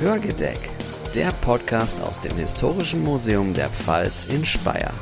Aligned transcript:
Hörgedeck, 0.00 0.70
der 1.14 1.30
Podcast 1.42 2.00
aus 2.00 2.20
dem 2.20 2.34
Historischen 2.34 3.04
Museum 3.04 3.52
der 3.52 3.68
Pfalz 3.68 4.24
in 4.24 4.46
Speyer. 4.46 4.94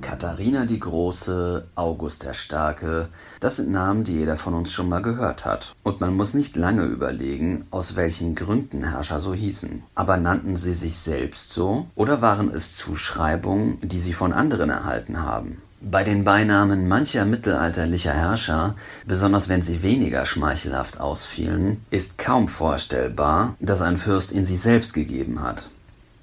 Katharina 0.00 0.64
die 0.64 0.78
Große, 0.78 1.66
August 1.74 2.22
der 2.22 2.34
Starke, 2.34 3.08
das 3.40 3.56
sind 3.56 3.72
Namen, 3.72 4.04
die 4.04 4.12
jeder 4.12 4.36
von 4.36 4.54
uns 4.54 4.70
schon 4.70 4.88
mal 4.88 5.02
gehört 5.02 5.44
hat. 5.44 5.74
Und 5.82 6.00
man 6.00 6.14
muss 6.14 6.32
nicht 6.32 6.54
lange 6.54 6.84
überlegen, 6.84 7.66
aus 7.72 7.96
welchen 7.96 8.36
Gründen 8.36 8.88
Herrscher 8.88 9.18
so 9.18 9.34
hießen. 9.34 9.82
Aber 9.96 10.16
nannten 10.16 10.54
sie 10.54 10.74
sich 10.74 10.98
selbst 10.98 11.50
so 11.50 11.88
oder 11.96 12.22
waren 12.22 12.54
es 12.54 12.76
Zuschreibungen, 12.76 13.80
die 13.82 13.98
sie 13.98 14.12
von 14.12 14.32
anderen 14.32 14.70
erhalten 14.70 15.22
haben? 15.22 15.60
Bei 15.84 16.04
den 16.04 16.22
Beinamen 16.22 16.86
mancher 16.86 17.24
mittelalterlicher 17.24 18.12
Herrscher, 18.12 18.76
besonders 19.04 19.48
wenn 19.48 19.62
sie 19.62 19.82
weniger 19.82 20.24
schmeichelhaft 20.24 21.00
ausfielen, 21.00 21.84
ist 21.90 22.18
kaum 22.18 22.46
vorstellbar, 22.46 23.56
dass 23.58 23.82
ein 23.82 23.98
Fürst 23.98 24.30
ihn 24.30 24.44
sich 24.44 24.60
selbst 24.60 24.94
gegeben 24.94 25.42
hat. 25.42 25.70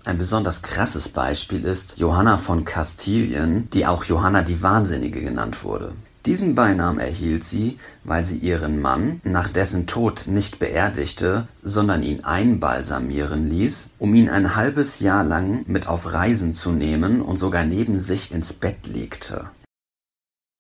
Ein 0.06 0.18
besonders 0.18 0.62
krasses 0.62 1.10
Beispiel 1.10 1.66
ist 1.66 1.98
Johanna 1.98 2.38
von 2.38 2.64
Kastilien, 2.64 3.70
die 3.72 3.86
auch 3.86 4.06
Johanna 4.06 4.44
die 4.44 4.64
Wahnsinnige 4.64 5.22
genannt 5.22 5.62
wurde. 5.66 5.92
Diesen 6.26 6.54
Beinamen 6.54 7.00
erhielt 7.00 7.46
sie, 7.46 7.80
weil 8.04 8.26
sie 8.26 8.38
ihren 8.38 8.82
Mann 8.82 9.22
nach 9.24 9.48
dessen 9.48 9.88
Tod 9.88 10.26
nicht 10.28 10.60
beerdigte, 10.60 11.48
sondern 11.64 12.04
ihn 12.04 12.26
einbalsamieren 12.26 13.50
ließ, 13.50 13.92
um 14.00 14.14
ihn 14.14 14.30
ein 14.30 14.58
halbes 14.58 15.00
Jahr 15.00 15.24
lang 15.24 15.64
mit 15.68 15.88
auf 15.88 16.12
Reisen 16.12 16.54
zu 16.54 16.72
nehmen 16.72 17.22
und 17.22 17.38
sogar 17.38 17.64
neben 17.64 17.98
sich 17.98 18.34
ins 18.34 18.52
Bett 18.52 18.88
legte. 18.88 19.46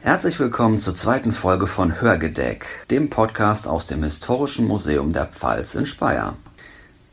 Herzlich 0.01 0.39
willkommen 0.39 0.79
zur 0.79 0.95
zweiten 0.95 1.33
Folge 1.33 1.67
von 1.67 1.99
Hörgedeck, 1.99 2.87
dem 2.89 3.09
Podcast 3.09 3.67
aus 3.67 3.85
dem 3.85 4.01
Historischen 4.01 4.65
Museum 4.65 5.11
der 5.11 5.25
Pfalz 5.25 5.75
in 5.75 5.85
Speyer. 5.85 6.37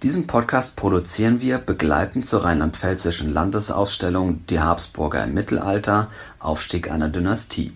Diesen 0.04 0.28
Podcast 0.28 0.76
produzieren 0.76 1.40
wir 1.40 1.58
begleitend 1.58 2.28
zur 2.28 2.44
rheinland-pfälzischen 2.44 3.32
Landesausstellung 3.32 4.46
Die 4.46 4.60
Habsburger 4.60 5.24
im 5.24 5.34
Mittelalter– 5.34 6.10
Aufstieg 6.38 6.92
einer 6.92 7.08
Dynastie. 7.08 7.72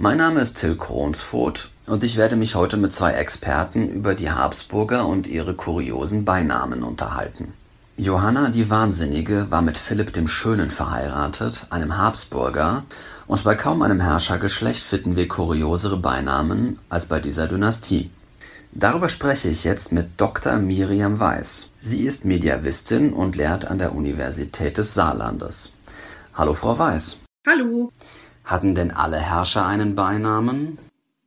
Mein 0.00 0.18
Name 0.18 0.40
ist 0.42 0.58
Till 0.58 0.76
Kronsfoth 0.76 1.70
und 1.86 2.04
ich 2.04 2.16
werde 2.16 2.36
mich 2.36 2.54
heute 2.54 2.76
mit 2.76 2.92
zwei 2.92 3.14
Experten 3.14 3.88
über 3.88 4.14
die 4.14 4.30
Habsburger 4.30 5.04
und 5.04 5.26
ihre 5.26 5.54
kuriosen 5.54 6.24
Beinamen 6.24 6.84
unterhalten. 6.84 7.52
Johanna 7.96 8.50
die 8.50 8.70
Wahnsinnige 8.70 9.50
war 9.50 9.60
mit 9.60 9.76
Philipp 9.76 10.12
dem 10.12 10.28
Schönen 10.28 10.70
verheiratet, 10.70 11.66
einem 11.70 11.98
Habsburger, 11.98 12.84
und 13.26 13.42
bei 13.42 13.56
kaum 13.56 13.82
einem 13.82 13.98
Herrschergeschlecht 13.98 14.84
finden 14.84 15.16
wir 15.16 15.26
kuriosere 15.26 15.96
Beinamen 15.96 16.78
als 16.88 17.06
bei 17.06 17.18
dieser 17.18 17.48
Dynastie. 17.48 18.08
Darüber 18.70 19.08
spreche 19.08 19.48
ich 19.48 19.64
jetzt 19.64 19.90
mit 19.90 20.10
Dr. 20.16 20.58
Miriam 20.58 21.18
Weiß. 21.18 21.72
Sie 21.80 22.04
ist 22.04 22.24
Mediavistin 22.24 23.12
und 23.12 23.34
lehrt 23.34 23.64
an 23.66 23.80
der 23.80 23.96
Universität 23.96 24.78
des 24.78 24.94
Saarlandes. 24.94 25.72
Hallo, 26.34 26.54
Frau 26.54 26.78
Weiß. 26.78 27.18
Hallo. 27.48 27.90
Hatten 28.48 28.74
denn 28.74 28.92
alle 28.92 29.18
Herrscher 29.18 29.66
einen 29.66 29.94
Beinamen? 29.94 30.78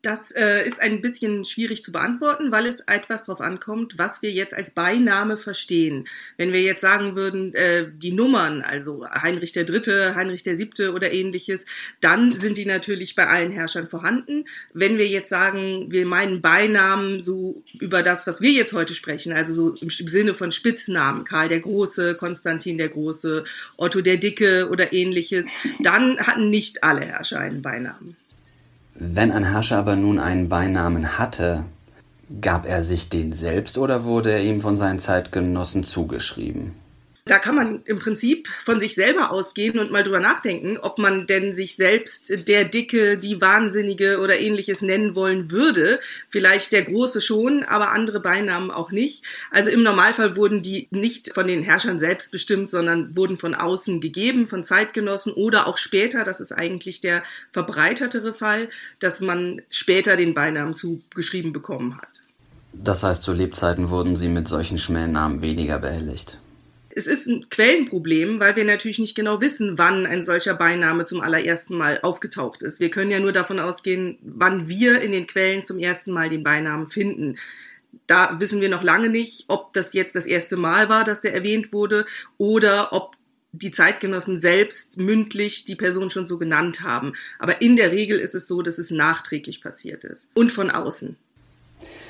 Das 0.02 0.32
äh, 0.32 0.66
ist 0.66 0.82
ein 0.82 1.02
bisschen 1.02 1.46
schwierig 1.46 1.84
zu 1.84 1.92
beantworten, 1.92 2.52
weil 2.52 2.66
es 2.66 2.80
etwas 2.82 3.24
darauf 3.24 3.40
ankommt, 3.40 4.00
was 4.00 4.24
wir 4.24 4.32
jetzt 4.32 4.56
als 4.56 4.72
Beiname 4.72 5.38
verstehen. 5.38 6.08
Wenn 6.38 6.52
wir 6.52 6.62
jetzt 6.62 6.82
sagen 6.82 7.16
würden, 7.16 7.54
äh, 7.54 7.88
die 7.94 8.12
Nummern, 8.12 8.64
also 8.64 9.06
Heinrich 9.08 9.52
der 9.52 9.64
Dritte, 9.64 10.16
Heinrich 10.16 10.42
der 10.42 10.56
Siebte 10.56 10.94
oder 10.94 11.14
ähnliches, 11.14 11.68
dann 12.00 12.36
sind 12.36 12.58
die 12.58 12.66
natürlich 12.66 13.14
bei 13.14 13.28
allen 13.28 13.52
Herrschern 13.52 13.86
vorhanden. 13.86 14.46
Wenn 14.74 14.98
wir 14.98 15.06
jetzt 15.06 15.30
sagen, 15.30 15.92
wir 15.92 16.08
meinen 16.08 16.42
Beinamen 16.42 17.22
so 17.22 17.62
über 17.80 18.02
das, 18.02 18.26
was 18.26 18.42
wir 18.42 18.52
jetzt 18.52 18.74
heute 18.74 18.96
sprechen, 18.96 19.34
also 19.34 19.54
so 19.54 19.76
im 19.76 19.92
Sinne 19.92 20.34
von 20.34 20.52
Spitznamen, 20.52 21.26
Karl 21.26 21.48
der 21.48 21.60
Große, 21.60 22.16
Konstantin 22.16 22.80
der 22.80 22.90
Große, 22.90 23.44
Otto 23.78 24.02
der 24.02 24.18
Dicke 24.18 24.68
oder 24.72 24.94
ähnliches, 24.94 25.46
dann 25.80 26.18
hatten 26.20 26.50
nicht 26.50 26.84
alle 26.84 27.06
Herrscher 27.06 27.40
einen 27.40 27.62
Beinamen. 27.62 28.18
Wenn 28.94 29.32
ein 29.32 29.46
Herrscher 29.46 29.78
aber 29.78 29.96
nun 29.96 30.20
einen 30.20 30.50
Beinamen 30.50 31.18
hatte, 31.18 31.64
gab 32.42 32.66
er 32.66 32.84
sich 32.84 33.10
den 33.10 33.34
selbst 33.34 33.78
oder 33.78 34.04
wurde 34.04 34.32
er 34.32 34.44
ihm 34.44 34.62
von 34.62 34.76
seinen 34.78 35.00
Zeitgenossen 35.00 35.84
zugeschrieben? 35.84 36.74
Da 37.32 37.40
kann 37.40 37.56
man 37.56 37.82
im 37.86 37.98
Prinzip 37.98 38.50
von 38.60 38.82
sich 38.82 38.94
selber 38.94 39.32
ausgehen 39.32 39.80
und 39.80 39.90
mal 39.90 40.04
drüber 40.04 40.20
nachdenken, 40.20 40.78
ob 40.78 40.98
man 40.98 41.28
denn 41.28 41.54
sich 41.54 41.78
selbst 41.78 42.46
der 42.50 42.66
Dicke, 42.66 43.18
die 43.18 43.40
Wahnsinnige 43.40 44.20
oder 44.20 44.38
ähnliches 44.38 44.82
nennen 44.82 45.16
wollen 45.16 45.50
würde. 45.50 46.02
Vielleicht 46.28 46.74
der 46.74 46.82
Große 46.82 47.22
schon, 47.22 47.64
aber 47.64 47.92
andere 47.92 48.20
Beinamen 48.20 48.70
auch 48.70 48.92
nicht. 48.92 49.24
Also 49.50 49.70
im 49.70 49.82
Normalfall 49.82 50.36
wurden 50.36 50.62
die 50.62 50.90
nicht 50.92 51.34
von 51.34 51.48
den 51.48 51.64
Herrschern 51.64 52.00
selbst 52.00 52.34
bestimmt, 52.34 52.70
sondern 52.70 53.16
wurden 53.16 53.38
von 53.38 53.56
außen 53.56 54.02
gegeben, 54.02 54.46
von 54.46 54.66
Zeitgenossen 54.66 55.32
oder 55.32 55.68
auch 55.68 55.78
später, 55.78 56.26
das 56.26 56.42
ist 56.42 56.52
eigentlich 56.52 57.00
der 57.00 57.24
verbreitertere 57.54 58.34
Fall, 58.34 58.68
dass 59.00 59.22
man 59.22 59.62
später 59.70 60.18
den 60.18 60.34
Beinamen 60.34 60.76
zugeschrieben 60.76 61.54
bekommen 61.54 61.96
hat. 61.96 62.10
Das 62.74 63.04
heißt, 63.04 63.24
zu 63.24 63.32
Lebzeiten 63.32 63.90
wurden 63.90 64.18
sie 64.18 64.28
mit 64.28 64.50
solchen 64.50 64.80
Schmähnamen 64.80 65.42
weniger 65.42 65.80
behelligt. 65.80 66.41
Es 66.96 67.08
ist 67.08 67.28
ein 67.28 67.50
Quellenproblem, 67.50 68.40
weil 68.40 68.56
wir 68.56 68.66
natürlich 68.66 69.00
nicht 69.00 69.16
genau 69.16 69.42
wissen, 69.42 69.78
wann 69.78 70.06
ein 70.06 70.24
solcher 70.24 70.54
Beiname 70.54 71.06
zum 71.06 71.22
allerersten 71.22 71.78
Mal 71.78 72.00
aufgetaucht 72.02 72.64
ist. 72.64 72.80
Wir 72.80 72.90
können 72.90 73.12
ja 73.12 73.20
nur 73.20 73.32
davon 73.32 73.60
ausgehen, 73.60 74.18
wann 74.22 74.68
wir 74.70 75.02
in 75.02 75.12
den 75.12 75.28
Quellen 75.28 75.64
zum 75.64 75.80
ersten 75.80 76.12
Mal 76.12 76.30
den 76.30 76.44
Beinamen 76.44 76.88
finden. 76.88 77.38
Da 78.08 78.40
wissen 78.40 78.62
wir 78.62 78.70
noch 78.70 78.84
lange 78.84 79.10
nicht, 79.10 79.46
ob 79.48 79.74
das 79.74 79.94
jetzt 79.94 80.16
das 80.16 80.28
erste 80.28 80.58
Mal 80.58 80.90
war, 80.90 81.04
dass 81.04 81.22
der 81.22 81.34
erwähnt 81.34 81.74
wurde 81.74 82.06
oder 82.38 82.94
ob 82.94 83.16
die 83.54 83.72
Zeitgenossen 83.72 84.40
selbst 84.40 84.98
mündlich 84.98 85.66
die 85.66 85.76
Person 85.76 86.10
schon 86.10 86.26
so 86.26 86.38
genannt 86.38 86.82
haben. 86.82 87.14
Aber 87.38 87.62
in 87.62 87.76
der 87.76 87.92
Regel 87.92 88.20
ist 88.20 88.36
es 88.36 88.48
so, 88.48 88.62
dass 88.62 88.78
es 88.78 88.92
nachträglich 88.92 89.62
passiert 89.62 90.04
ist 90.04 90.32
und 90.34 90.52
von 90.52 90.72
außen. 90.72 91.18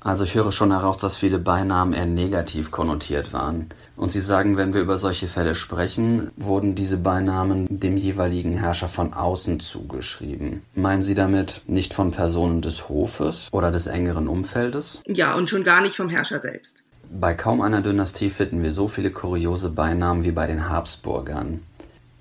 Also 0.03 0.23
ich 0.23 0.34
höre 0.34 0.51
schon 0.51 0.72
heraus, 0.72 0.97
dass 0.97 1.16
viele 1.16 1.38
Beinamen 1.38 1.94
eher 1.94 2.07
negativ 2.07 2.72
konnotiert 2.72 3.34
waren. 3.34 3.69
Und 3.95 4.12
Sie 4.12 4.19
sagen, 4.19 4.57
wenn 4.57 4.73
wir 4.73 4.81
über 4.81 4.97
solche 4.97 5.28
Fälle 5.28 5.53
sprechen, 5.53 6.31
wurden 6.35 6.73
diese 6.73 6.97
Beinamen 6.97 7.67
dem 7.69 7.97
jeweiligen 7.97 8.53
Herrscher 8.53 8.88
von 8.88 9.13
außen 9.13 9.59
zugeschrieben. 9.59 10.63
Meinen 10.73 11.03
Sie 11.03 11.13
damit 11.13 11.62
nicht 11.67 11.94
von 11.94 12.09
Personen 12.09 12.63
des 12.63 12.89
Hofes 12.89 13.50
oder 13.51 13.72
des 13.72 13.85
engeren 13.85 14.28
Umfeldes? 14.28 15.03
Ja, 15.06 15.35
und 15.35 15.51
schon 15.51 15.63
gar 15.63 15.81
nicht 15.81 15.95
vom 15.95 16.09
Herrscher 16.09 16.39
selbst. 16.39 16.83
Bei 17.12 17.35
kaum 17.35 17.62
einer 17.62 17.81
Dynastie 17.81 18.31
finden 18.31 18.63
wir 18.63 18.72
so 18.72 18.88
viele 18.88 19.12
kuriose 19.12 19.69
Beinamen 19.69 20.23
wie 20.23 20.31
bei 20.31 20.47
den 20.47 20.68
Habsburgern. 20.68 21.59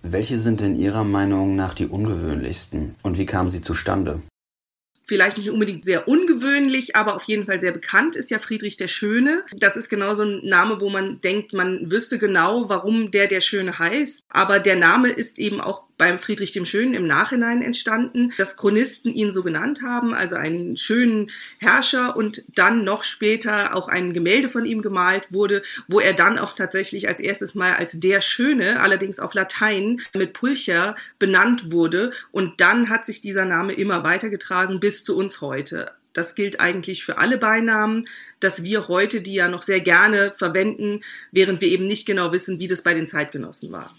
Welche 0.03 0.39
sind 0.39 0.61
in 0.61 0.77
Ihrer 0.77 1.05
Meinung 1.05 1.57
nach 1.57 1.73
die 1.73 1.87
ungewöhnlichsten 1.87 2.95
und 3.03 3.17
wie 3.17 3.27
kamen 3.27 3.49
sie 3.49 3.63
zustande? 3.63 4.21
Vielleicht 5.05 5.39
nicht 5.39 5.51
unbedingt 5.51 5.85
sehr 5.85 6.07
ungewöhnlich, 6.09 6.97
aber 6.97 7.17
auf 7.17 7.25
jeden 7.25 7.47
Fall 7.47 7.61
sehr 7.61 7.73
bekannt 7.73 8.17
ist 8.17 8.31
ja 8.31 8.39
Friedrich 8.39 8.77
der 8.77 8.89
Schöne. 8.89 9.45
Das 9.53 9.77
ist 9.77 9.89
genau 9.89 10.15
so 10.15 10.23
ein 10.23 10.41
Name, 10.45 10.81
wo 10.81 10.89
man 10.89 11.21
denkt, 11.21 11.53
man 11.53 11.91
wüsste 11.91 12.19
genau, 12.19 12.69
warum 12.69 13.11
der 13.11 13.27
der 13.27 13.41
Schöne 13.41 13.79
heißt. 13.79 14.25
Aber 14.29 14.59
der 14.59 14.77
Name 14.77 15.09
ist 15.09 15.39
eben 15.39 15.61
auch 15.61 15.90
beim 16.01 16.19
Friedrich 16.19 16.51
dem 16.51 16.65
Schönen 16.65 16.95
im 16.95 17.07
Nachhinein 17.07 17.61
entstanden, 17.61 18.33
dass 18.39 18.57
Chronisten 18.57 19.13
ihn 19.13 19.33
so 19.33 19.43
genannt 19.43 19.83
haben, 19.83 20.15
also 20.15 20.35
einen 20.35 20.79
schönen 20.79 21.27
Herrscher 21.59 22.17
und 22.17 22.43
dann 22.55 22.85
noch 22.85 23.05
später 23.05 23.77
auch 23.77 23.87
ein 23.87 24.15
Gemälde 24.15 24.49
von 24.49 24.65
ihm 24.65 24.81
gemalt 24.81 25.31
wurde, 25.31 25.63
wo 25.89 26.01
er 26.01 26.15
dann 26.15 26.39
auch 26.39 26.55
tatsächlich 26.55 27.07
als 27.07 27.21
erstes 27.21 27.55
Mal 27.55 27.75
als 27.75 28.01
der 28.01 28.23
Schöne, 28.23 28.81
allerdings 28.81 29.21
auf 29.21 29.35
Latein 29.35 30.01
mit 30.15 30.33
Pulcher 30.33 30.97
benannt 31.19 31.71
wurde 31.71 32.13
und 32.33 32.63
dann 32.63 32.89
hat 32.89 33.05
sich 33.05 33.21
dieser 33.21 33.45
Name 33.45 33.75
immer 33.75 34.03
weitergetragen 34.03 34.81
bis 34.81 35.05
zu 35.05 35.15
uns 35.15 35.43
heute. 35.43 35.93
Das 36.13 36.35
gilt 36.35 36.61
eigentlich 36.61 37.05
für 37.05 37.19
alle 37.19 37.39
Beinamen, 37.39 38.07
dass 38.41 38.65
wir 38.65 38.89
heute 38.89 39.21
die 39.21 39.35
ja 39.35 39.49
noch 39.49 39.63
sehr 39.63 39.81
gerne 39.81 40.33
verwenden, 40.37 41.03
während 41.31 41.61
wir 41.61 41.69
eben 41.69 41.87
nicht 41.87 42.07
genau 42.07 42.33
wissen, 42.33 42.59
wie 42.59 42.67
das 42.67 42.83
bei 42.83 42.95
den 42.95 43.07
Zeitgenossen 43.07 43.71
war. 43.71 43.95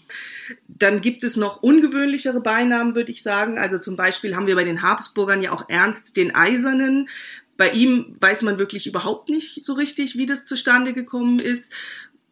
Dann 0.68 1.00
gibt 1.00 1.22
es 1.22 1.36
noch 1.36 1.62
ungewöhnlichere 1.62 2.40
Beinamen, 2.40 2.94
würde 2.94 3.12
ich 3.12 3.22
sagen. 3.22 3.58
Also 3.58 3.78
zum 3.78 3.96
Beispiel 3.96 4.36
haben 4.36 4.46
wir 4.46 4.56
bei 4.56 4.64
den 4.64 4.82
Habsburgern 4.82 5.42
ja 5.42 5.52
auch 5.52 5.68
Ernst 5.68 6.16
den 6.16 6.34
Eisernen. 6.34 7.08
Bei 7.56 7.70
ihm 7.70 8.14
weiß 8.20 8.42
man 8.42 8.58
wirklich 8.58 8.86
überhaupt 8.86 9.28
nicht 9.28 9.64
so 9.64 9.74
richtig, 9.74 10.16
wie 10.16 10.26
das 10.26 10.46
zustande 10.46 10.92
gekommen 10.92 11.38
ist. 11.38 11.72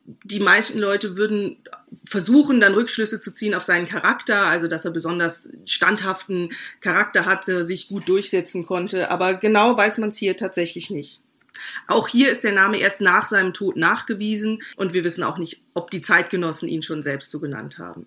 Die 0.05 0.41
meisten 0.41 0.79
Leute 0.79 1.17
würden 1.17 1.57
versuchen, 2.05 2.61
dann 2.61 2.75
Rückschlüsse 2.75 3.21
zu 3.21 3.33
ziehen 3.33 3.55
auf 3.55 3.63
seinen 3.63 3.87
Charakter, 3.87 4.47
also 4.47 4.67
dass 4.67 4.85
er 4.85 4.91
besonders 4.91 5.53
standhaften 5.67 6.51
Charakter 6.81 7.27
hatte, 7.27 7.67
sich 7.67 7.89
gut 7.89 8.09
durchsetzen 8.09 8.67
konnte. 8.67 9.11
Aber 9.11 9.35
genau 9.35 9.77
weiß 9.77 9.99
man 9.99 10.11
es 10.11 10.17
hier 10.17 10.37
tatsächlich 10.37 10.91
nicht. 10.91 11.21
Auch 11.87 12.09
hier 12.09 12.31
ist 12.31 12.45
der 12.45 12.53
Name 12.53 12.79
erst 12.79 13.01
nach 13.01 13.27
seinem 13.27 13.53
Tod 13.53 13.77
nachgewiesen 13.77 14.63
und 14.77 14.95
wir 14.95 15.05
wissen 15.05 15.23
auch 15.23 15.39
nicht, 15.39 15.63
ob 15.75 15.91
die 15.91 16.03
Zeitgenossen 16.03 16.69
ihn 16.69 16.83
schon 16.83 17.03
selbst 17.03 17.31
so 17.31 17.41
genannt 17.41 17.79
haben. 17.79 18.07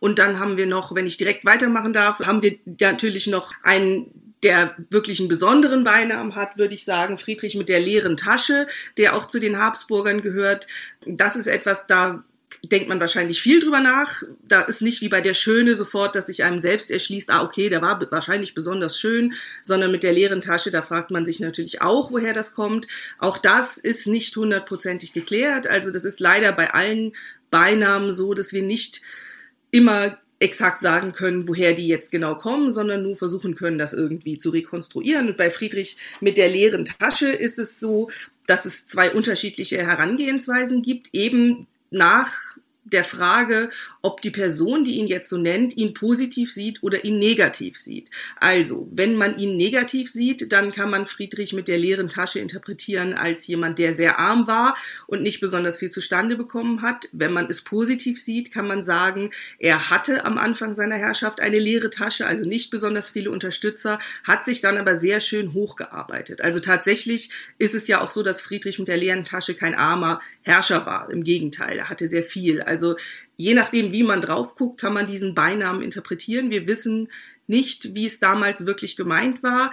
Und 0.00 0.18
dann 0.18 0.40
haben 0.40 0.56
wir 0.56 0.66
noch, 0.66 0.94
wenn 0.94 1.06
ich 1.06 1.16
direkt 1.16 1.44
weitermachen 1.44 1.92
darf, 1.92 2.18
haben 2.20 2.42
wir 2.42 2.58
natürlich 2.80 3.28
noch 3.28 3.52
einen 3.62 4.21
der 4.42 4.76
wirklich 4.90 5.20
einen 5.20 5.28
besonderen 5.28 5.84
Beinamen 5.84 6.34
hat, 6.34 6.58
würde 6.58 6.74
ich 6.74 6.84
sagen, 6.84 7.18
Friedrich 7.18 7.54
mit 7.54 7.68
der 7.68 7.80
leeren 7.80 8.16
Tasche, 8.16 8.66
der 8.96 9.16
auch 9.16 9.26
zu 9.26 9.38
den 9.38 9.58
Habsburgern 9.58 10.22
gehört. 10.22 10.66
Das 11.06 11.36
ist 11.36 11.46
etwas, 11.46 11.86
da 11.86 12.24
denkt 12.64 12.88
man 12.88 13.00
wahrscheinlich 13.00 13.40
viel 13.40 13.60
drüber 13.60 13.80
nach. 13.80 14.22
Da 14.46 14.62
ist 14.62 14.82
nicht 14.82 15.00
wie 15.00 15.08
bei 15.08 15.20
der 15.20 15.34
Schöne 15.34 15.74
sofort, 15.74 16.14
dass 16.14 16.26
sich 16.26 16.44
einem 16.44 16.58
selbst 16.58 16.90
erschließt, 16.90 17.30
ah, 17.30 17.42
okay, 17.42 17.68
der 17.68 17.82
war 17.82 18.00
wahrscheinlich 18.10 18.54
besonders 18.54 18.98
schön, 18.98 19.34
sondern 19.62 19.90
mit 19.90 20.02
der 20.02 20.12
leeren 20.12 20.40
Tasche, 20.40 20.70
da 20.70 20.82
fragt 20.82 21.10
man 21.10 21.24
sich 21.24 21.40
natürlich 21.40 21.80
auch, 21.80 22.10
woher 22.10 22.34
das 22.34 22.54
kommt. 22.54 22.86
Auch 23.18 23.38
das 23.38 23.78
ist 23.78 24.06
nicht 24.06 24.36
hundertprozentig 24.36 25.12
geklärt. 25.12 25.66
Also 25.66 25.90
das 25.90 26.04
ist 26.04 26.20
leider 26.20 26.52
bei 26.52 26.72
allen 26.72 27.14
Beinamen 27.50 28.12
so, 28.12 28.34
dass 28.34 28.52
wir 28.52 28.62
nicht 28.62 29.02
immer 29.70 30.18
exakt 30.42 30.82
sagen 30.82 31.12
können, 31.12 31.46
woher 31.48 31.72
die 31.72 31.86
jetzt 31.86 32.10
genau 32.10 32.34
kommen, 32.34 32.70
sondern 32.70 33.02
nur 33.02 33.16
versuchen 33.16 33.54
können, 33.54 33.78
das 33.78 33.92
irgendwie 33.92 34.38
zu 34.38 34.50
rekonstruieren. 34.50 35.28
Und 35.28 35.36
bei 35.36 35.50
Friedrich 35.50 35.96
mit 36.20 36.36
der 36.36 36.48
leeren 36.48 36.84
Tasche 36.84 37.28
ist 37.28 37.58
es 37.58 37.78
so, 37.78 38.10
dass 38.46 38.64
es 38.64 38.84
zwei 38.84 39.12
unterschiedliche 39.12 39.78
Herangehensweisen 39.78 40.82
gibt, 40.82 41.10
eben 41.12 41.66
nach 41.90 42.32
der 42.92 43.04
Frage, 43.04 43.70
ob 44.02 44.20
die 44.20 44.30
Person, 44.30 44.84
die 44.84 44.96
ihn 44.96 45.06
jetzt 45.06 45.28
so 45.28 45.38
nennt, 45.38 45.76
ihn 45.76 45.94
positiv 45.94 46.52
sieht 46.52 46.82
oder 46.82 47.04
ihn 47.04 47.18
negativ 47.18 47.76
sieht. 47.76 48.10
Also, 48.40 48.88
wenn 48.90 49.14
man 49.14 49.38
ihn 49.38 49.56
negativ 49.56 50.10
sieht, 50.10 50.52
dann 50.52 50.72
kann 50.72 50.90
man 50.90 51.06
Friedrich 51.06 51.52
mit 51.52 51.68
der 51.68 51.78
leeren 51.78 52.08
Tasche 52.08 52.40
interpretieren 52.40 53.14
als 53.14 53.46
jemand, 53.46 53.78
der 53.78 53.94
sehr 53.94 54.18
arm 54.18 54.46
war 54.46 54.76
und 55.06 55.22
nicht 55.22 55.40
besonders 55.40 55.78
viel 55.78 55.90
zustande 55.90 56.36
bekommen 56.36 56.82
hat. 56.82 57.08
Wenn 57.12 57.32
man 57.32 57.48
es 57.48 57.62
positiv 57.62 58.20
sieht, 58.20 58.52
kann 58.52 58.66
man 58.66 58.82
sagen, 58.82 59.30
er 59.58 59.90
hatte 59.90 60.24
am 60.24 60.36
Anfang 60.36 60.74
seiner 60.74 60.96
Herrschaft 60.96 61.40
eine 61.40 61.58
leere 61.58 61.90
Tasche, 61.90 62.26
also 62.26 62.44
nicht 62.44 62.70
besonders 62.70 63.08
viele 63.08 63.30
Unterstützer, 63.30 64.00
hat 64.24 64.44
sich 64.44 64.60
dann 64.60 64.78
aber 64.78 64.96
sehr 64.96 65.20
schön 65.20 65.52
hochgearbeitet. 65.52 66.40
Also 66.40 66.58
tatsächlich 66.58 67.30
ist 67.58 67.76
es 67.76 67.86
ja 67.86 68.00
auch 68.00 68.10
so, 68.10 68.24
dass 68.24 68.40
Friedrich 68.40 68.80
mit 68.80 68.88
der 68.88 68.96
leeren 68.96 69.24
Tasche 69.24 69.54
kein 69.54 69.76
armer 69.76 70.20
Herrscher 70.42 70.86
war. 70.86 71.08
Im 71.10 71.22
Gegenteil, 71.22 71.78
er 71.78 71.88
hatte 71.88 72.08
sehr 72.08 72.24
viel. 72.24 72.62
Also 72.62 72.81
je 73.36 73.54
nachdem, 73.54 73.92
wie 73.92 74.02
man 74.02 74.20
drauf 74.20 74.54
guckt, 74.54 74.80
kann 74.80 74.94
man 74.94 75.06
diesen 75.06 75.34
Beinamen 75.34 75.82
interpretieren. 75.82 76.50
Wir 76.50 76.66
wissen 76.66 77.08
nicht, 77.46 77.94
wie 77.94 78.06
es 78.06 78.20
damals 78.20 78.66
wirklich 78.66 78.96
gemeint 78.96 79.42
war. 79.42 79.72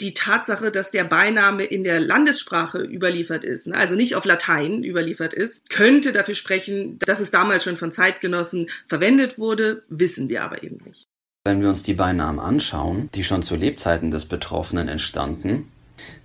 Die 0.00 0.14
Tatsache, 0.14 0.72
dass 0.72 0.90
der 0.90 1.04
Beiname 1.04 1.64
in 1.64 1.84
der 1.84 2.00
Landessprache 2.00 2.78
überliefert 2.78 3.44
ist, 3.44 3.68
ne, 3.68 3.76
also 3.76 3.94
nicht 3.94 4.16
auf 4.16 4.24
Latein 4.24 4.82
überliefert 4.82 5.32
ist, 5.32 5.70
könnte 5.70 6.12
dafür 6.12 6.34
sprechen, 6.34 6.98
dass 6.98 7.20
es 7.20 7.30
damals 7.30 7.64
schon 7.64 7.76
von 7.76 7.92
Zeitgenossen 7.92 8.68
verwendet 8.88 9.38
wurde, 9.38 9.84
wissen 9.88 10.28
wir 10.28 10.42
aber 10.42 10.62
eben 10.64 10.78
nicht. 10.84 11.04
Wenn 11.44 11.60
wir 11.60 11.68
uns 11.68 11.82
die 11.82 11.94
Beinamen 11.94 12.40
anschauen, 12.40 13.10
die 13.14 13.24
schon 13.24 13.42
zu 13.42 13.56
Lebzeiten 13.56 14.10
des 14.10 14.26
Betroffenen 14.26 14.88
entstanden, 14.88 15.68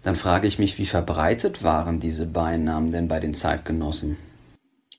dann 0.04 0.15
frage 0.15 0.48
ich 0.48 0.59
mich, 0.59 0.77
wie 0.77 0.86
verbreitet 0.86 1.63
waren 1.63 2.00
diese 2.00 2.25
Beinamen 2.25 2.92
denn 2.92 3.07
bei 3.07 3.19
den 3.19 3.33
Zeitgenossen? 3.33 4.18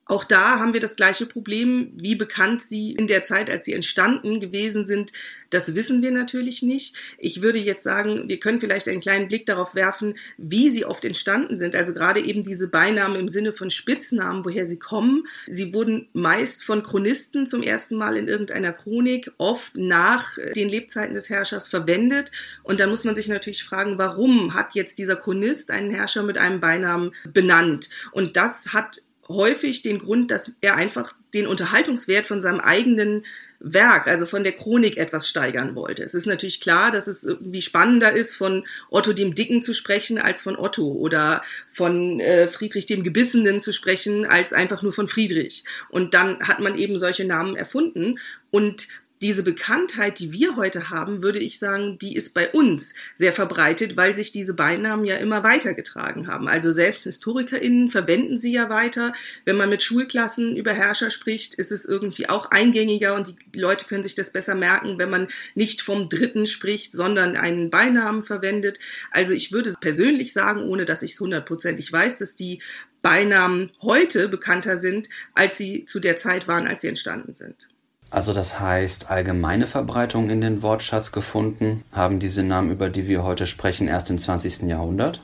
Auch 0.09 0.25
da 0.25 0.59
haben 0.59 0.73
wir 0.73 0.81
das 0.81 0.97
gleiche 0.97 1.27
Problem. 1.27 1.93
Wie 1.95 2.15
bekannt 2.15 2.63
sie 2.63 2.93
in 2.93 3.07
der 3.07 3.25
Zeit, 3.25 3.51
als 3.51 3.67
sie 3.67 3.75
entstanden 3.75 4.41
gewesen 4.41 4.87
sind, 4.87 5.13
das 5.51 5.75
wissen 5.75 6.03
wir 6.03 6.11
natürlich 6.11 6.63
nicht. 6.63 6.97
Ich 7.19 7.43
würde 7.43 7.59
jetzt 7.59 7.85
sagen, 7.85 8.29
wir 8.29 8.41
können 8.41 8.61
vielleicht 8.61 8.89
einen 8.89 9.01
kleinen 9.01 9.29
Blick 9.29 9.45
darauf 9.47 9.75
werfen, 9.75 10.15
wie 10.39 10.71
sie 10.71 10.87
oft 10.87 11.05
entstanden 11.05 11.55
sind. 11.57 11.77
Also 11.77 11.93
gerade 11.93 12.21
eben 12.21 12.43
diese 12.43 12.69
Beinamen 12.69 13.17
im 13.17 13.29
Sinne 13.29 13.53
von 13.53 13.69
Spitznamen, 13.71 14.45
woher 14.47 14.65
sie 14.65 14.79
kommen. 14.79 15.27
Sie 15.47 15.75
wurden 15.75 16.09
meist 16.15 16.65
von 16.65 16.83
Chronisten 16.83 17.47
zum 17.47 17.63
ersten 17.63 17.97
Mal 17.97 18.17
in 18.17 18.29
irgendeiner 18.29 18.73
Chronik, 18.73 19.31
oft 19.37 19.77
nach 19.77 20.39
den 20.57 20.71
Lebzeiten 20.71 21.15
des 21.15 21.29
Herrschers 21.29 21.69
verwendet. 21.69 22.33
Und 22.63 22.81
dann 22.81 22.89
muss 22.91 23.05
man 23.05 23.15
sich 23.15 23.29
natürlich 23.29 23.65
fragen, 23.65 23.99
warum 23.99 24.55
hat 24.55 24.75
jetzt 24.75 24.99
dieser 24.99 25.17
Chronist 25.17 25.71
einen 25.71 25.91
Herrscher 25.91 26.23
mit 26.23 26.39
einem 26.39 26.61
Beinamen 26.61 27.15
benannt? 27.25 27.91
Und 28.13 28.37
das 28.37 28.73
hat 28.73 29.03
häufig 29.29 29.83
den 29.83 29.99
Grund, 29.99 30.31
dass 30.31 30.53
er 30.61 30.77
einfach 30.77 31.15
den 31.35 31.47
Unterhaltungswert 31.47 32.27
von 32.27 32.41
seinem 32.41 32.61
eigenen 32.61 33.25
Werk, 33.61 34.07
also 34.07 34.25
von 34.25 34.45
der 34.45 34.53
Chronik 34.53 34.97
etwas 34.97 35.29
steigern 35.29 35.75
wollte. 35.75 36.05
Es 36.05 36.15
ist 36.15 36.27
natürlich 36.27 36.61
klar, 36.61 36.93
dass 36.93 37.09
es 37.09 37.25
irgendwie 37.25 37.61
spannender 37.61 38.13
ist, 38.13 38.37
von 38.37 38.65
Otto 38.89 39.13
dem 39.13 39.35
Dicken 39.35 39.63
zu 39.63 39.75
sprechen, 39.75 40.19
als 40.19 40.43
von 40.43 40.57
Otto 40.57 40.87
oder 40.87 41.43
von 41.69 42.21
äh, 42.21 42.47
Friedrich 42.49 42.87
dem 42.87 43.03
Gebissenen 43.03 43.61
zu 43.61 43.73
sprechen, 43.73 44.25
als 44.25 44.53
einfach 44.53 44.83
nur 44.83 44.93
von 44.93 45.09
Friedrich. 45.09 45.65
Und 45.89 46.15
dann 46.15 46.39
hat 46.41 46.61
man 46.61 46.79
eben 46.79 46.99
solche 46.99 47.25
Namen 47.25 47.57
erfunden 47.57 48.21
und 48.51 48.87
diese 49.20 49.43
Bekanntheit, 49.43 50.19
die 50.20 50.32
wir 50.32 50.56
heute 50.56 50.91
haben, 50.91 51.23
würde 51.23 51.38
ich 51.38 51.59
sagen, 51.59 51.99
die 51.99 52.15
ist 52.15 52.35
bei 52.35 52.50
uns 52.50 52.94
sehr 53.17 53.32
verbreitet, 53.32 53.97
weil 53.97 54.15
sich 54.15 54.32
diese 54.32 54.55
Beinamen 54.55 55.05
ja 55.05 55.17
immer 55.17 55.43
weitergetragen 55.43 56.29
haben. 56.29 56.49
Also 56.49 56.70
selbst 56.73 57.05
HistorikerInnen 57.05 57.88
verwenden 57.88 58.38
sie 58.38 58.53
ja 58.53 58.70
weiter. 58.70 59.12
Wenn 59.44 59.56
man 59.56 59.70
mit 59.70 59.82
Schulklassen 59.82 60.56
über 60.56 60.73
Herrscher 60.73 61.11
spricht, 61.11 61.55
ist 61.55 61.73
es 61.73 61.85
irgendwie 61.85 62.29
auch 62.29 62.50
eingängiger 62.50 63.15
und 63.15 63.35
die 63.55 63.59
Leute 63.59 63.87
können 63.87 64.03
sich 64.03 64.15
das 64.15 64.32
besser 64.32 64.55
merken, 64.55 64.99
wenn 64.99 65.11
man 65.11 65.29
nicht 65.55 65.82
vom 65.82 66.09
Dritten 66.09 66.47
spricht, 66.47 66.93
sondern 66.93 67.37
einen 67.37 67.71
Beinamen 67.71 68.23
verwendet. 68.23 68.79
Also 69.11 69.35
ich 69.35 69.53
würde 69.53 69.75
persönlich 69.81 70.32
sagen, 70.32 70.62
ohne 70.62 70.85
dass 70.85 71.03
ich 71.03 71.12
es 71.12 71.21
hundertprozentig 71.21 71.93
weiß, 71.93 72.19
dass 72.19 72.37
die 72.37 72.61
Beinamen 73.03 73.71
heute 73.82 74.29
bekannter 74.29 74.76
sind, 74.76 75.09
als 75.35 75.56
sie 75.56 75.85
zu 75.85 76.00
der 76.00 76.17
Zeit 76.17 76.49
waren, 76.49 76.67
als 76.67 76.82
sie 76.82 76.88
entstanden 76.88 77.35
sind. 77.35 77.69
Also 78.11 78.33
das 78.33 78.59
heißt, 78.59 79.11
allgemeine 79.11 79.67
Verbreitung 79.67 80.31
in 80.31 80.41
den 80.41 80.63
Wortschatz 80.63 81.13
gefunden 81.13 81.85
haben 81.93 82.21
diese 82.21 82.43
Namen, 82.43 82.71
über 82.71 82.89
die 82.89 83.07
wir 83.07 83.23
heute 83.23 83.47
sprechen, 83.47 83.87
erst 83.87 84.09
im 84.11 84.19
20. 84.19 84.63
Jahrhundert? 84.63 85.21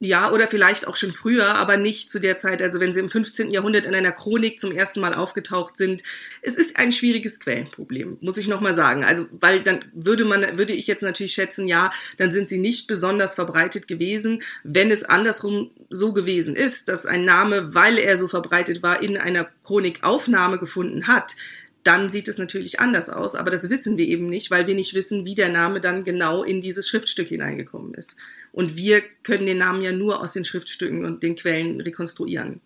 Ja, 0.00 0.30
oder 0.30 0.46
vielleicht 0.46 0.86
auch 0.86 0.94
schon 0.94 1.10
früher, 1.10 1.56
aber 1.56 1.76
nicht 1.76 2.08
zu 2.08 2.20
der 2.20 2.38
Zeit, 2.38 2.62
also 2.62 2.78
wenn 2.78 2.94
sie 2.94 3.00
im 3.00 3.08
15. 3.08 3.50
Jahrhundert 3.50 3.84
in 3.84 3.96
einer 3.96 4.12
Chronik 4.12 4.60
zum 4.60 4.70
ersten 4.70 5.00
Mal 5.00 5.12
aufgetaucht 5.12 5.76
sind. 5.76 6.04
Es 6.40 6.56
ist 6.56 6.78
ein 6.78 6.92
schwieriges 6.92 7.40
Quellenproblem, 7.40 8.16
muss 8.20 8.38
ich 8.38 8.46
nochmal 8.46 8.74
sagen. 8.74 9.04
Also, 9.04 9.26
weil 9.40 9.60
dann 9.60 9.86
würde 9.92 10.24
man, 10.24 10.56
würde 10.56 10.72
ich 10.72 10.86
jetzt 10.86 11.02
natürlich 11.02 11.32
schätzen, 11.32 11.66
ja, 11.66 11.90
dann 12.16 12.30
sind 12.30 12.48
sie 12.48 12.58
nicht 12.58 12.86
besonders 12.86 13.34
verbreitet 13.34 13.88
gewesen. 13.88 14.40
Wenn 14.62 14.92
es 14.92 15.02
andersrum 15.02 15.72
so 15.90 16.12
gewesen 16.12 16.54
ist, 16.54 16.88
dass 16.88 17.04
ein 17.04 17.24
Name, 17.24 17.74
weil 17.74 17.98
er 17.98 18.16
so 18.16 18.28
verbreitet 18.28 18.84
war, 18.84 19.02
in 19.02 19.16
einer 19.16 19.48
Chronik 19.64 20.04
Aufnahme 20.04 20.58
gefunden 20.58 21.08
hat, 21.08 21.34
dann 21.84 22.10
sieht 22.10 22.28
es 22.28 22.38
natürlich 22.38 22.80
anders 22.80 23.08
aus. 23.08 23.34
Aber 23.34 23.50
das 23.50 23.70
wissen 23.70 23.96
wir 23.96 24.06
eben 24.06 24.28
nicht, 24.28 24.50
weil 24.50 24.66
wir 24.66 24.74
nicht 24.74 24.94
wissen, 24.94 25.24
wie 25.24 25.34
der 25.34 25.48
Name 25.48 25.80
dann 25.80 26.04
genau 26.04 26.42
in 26.42 26.60
dieses 26.60 26.88
Schriftstück 26.88 27.28
hineingekommen 27.28 27.94
ist. 27.94 28.16
Und 28.52 28.76
wir 28.76 29.00
können 29.22 29.46
den 29.46 29.58
Namen 29.58 29.82
ja 29.82 29.92
nur 29.92 30.20
aus 30.20 30.32
den 30.32 30.44
Schriftstücken 30.44 31.04
und 31.04 31.22
den 31.22 31.36
Quellen 31.36 31.80
rekonstruieren. 31.80 32.60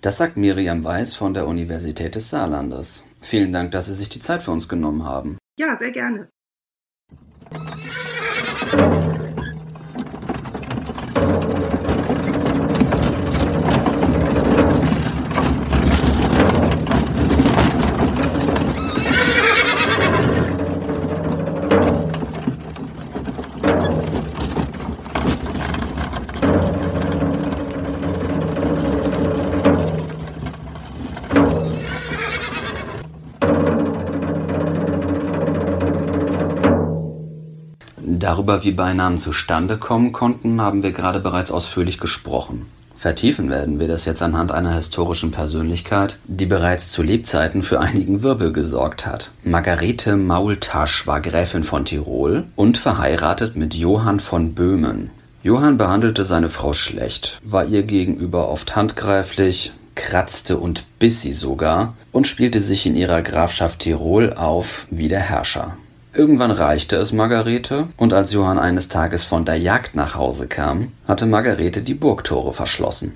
Das 0.00 0.16
sagt 0.16 0.36
Miriam 0.36 0.82
Weiß 0.82 1.14
von 1.14 1.32
der 1.32 1.46
Universität 1.46 2.16
des 2.16 2.30
Saarlandes. 2.30 3.04
Vielen 3.20 3.52
Dank, 3.52 3.70
dass 3.70 3.86
Sie 3.86 3.94
sich 3.94 4.08
die 4.08 4.20
Zeit 4.20 4.42
für 4.42 4.50
uns 4.50 4.68
genommen 4.68 5.04
haben. 5.04 5.38
Ja, 5.58 5.76
sehr 5.78 5.92
gerne. 5.92 6.28
Darüber, 38.22 38.62
wie 38.62 38.70
Beinamen 38.70 39.18
zustande 39.18 39.78
kommen 39.78 40.12
konnten, 40.12 40.60
haben 40.60 40.84
wir 40.84 40.92
gerade 40.92 41.18
bereits 41.18 41.50
ausführlich 41.50 41.98
gesprochen. 41.98 42.66
Vertiefen 42.94 43.50
werden 43.50 43.80
wir 43.80 43.88
das 43.88 44.04
jetzt 44.04 44.22
anhand 44.22 44.52
einer 44.52 44.74
historischen 44.74 45.32
Persönlichkeit, 45.32 46.18
die 46.28 46.46
bereits 46.46 46.88
zu 46.88 47.02
Lebzeiten 47.02 47.64
für 47.64 47.80
einigen 47.80 48.22
Wirbel 48.22 48.52
gesorgt 48.52 49.06
hat. 49.06 49.32
Margarete 49.42 50.14
Maultasch 50.14 51.04
war 51.08 51.20
Gräfin 51.20 51.64
von 51.64 51.84
Tirol 51.84 52.44
und 52.54 52.78
verheiratet 52.78 53.56
mit 53.56 53.74
Johann 53.74 54.20
von 54.20 54.54
Böhmen. 54.54 55.10
Johann 55.42 55.76
behandelte 55.76 56.24
seine 56.24 56.48
Frau 56.48 56.74
schlecht, 56.74 57.40
war 57.42 57.64
ihr 57.64 57.82
gegenüber 57.82 58.50
oft 58.50 58.76
handgreiflich, 58.76 59.72
kratzte 59.96 60.58
und 60.58 60.84
biss 61.00 61.22
sie 61.22 61.32
sogar 61.32 61.96
und 62.12 62.28
spielte 62.28 62.60
sich 62.60 62.86
in 62.86 62.94
ihrer 62.94 63.22
Grafschaft 63.22 63.80
Tirol 63.80 64.32
auf 64.34 64.86
wie 64.90 65.08
der 65.08 65.18
Herrscher. 65.18 65.76
Irgendwann 66.14 66.50
reichte 66.50 66.96
es 66.96 67.12
Margarete, 67.12 67.88
und 67.96 68.12
als 68.12 68.32
Johann 68.32 68.58
eines 68.58 68.88
Tages 68.88 69.22
von 69.22 69.44
der 69.44 69.56
Jagd 69.56 69.94
nach 69.94 70.14
Hause 70.14 70.46
kam, 70.46 70.92
hatte 71.08 71.24
Margarete 71.26 71.80
die 71.80 71.94
Burgtore 71.94 72.52
verschlossen. 72.52 73.14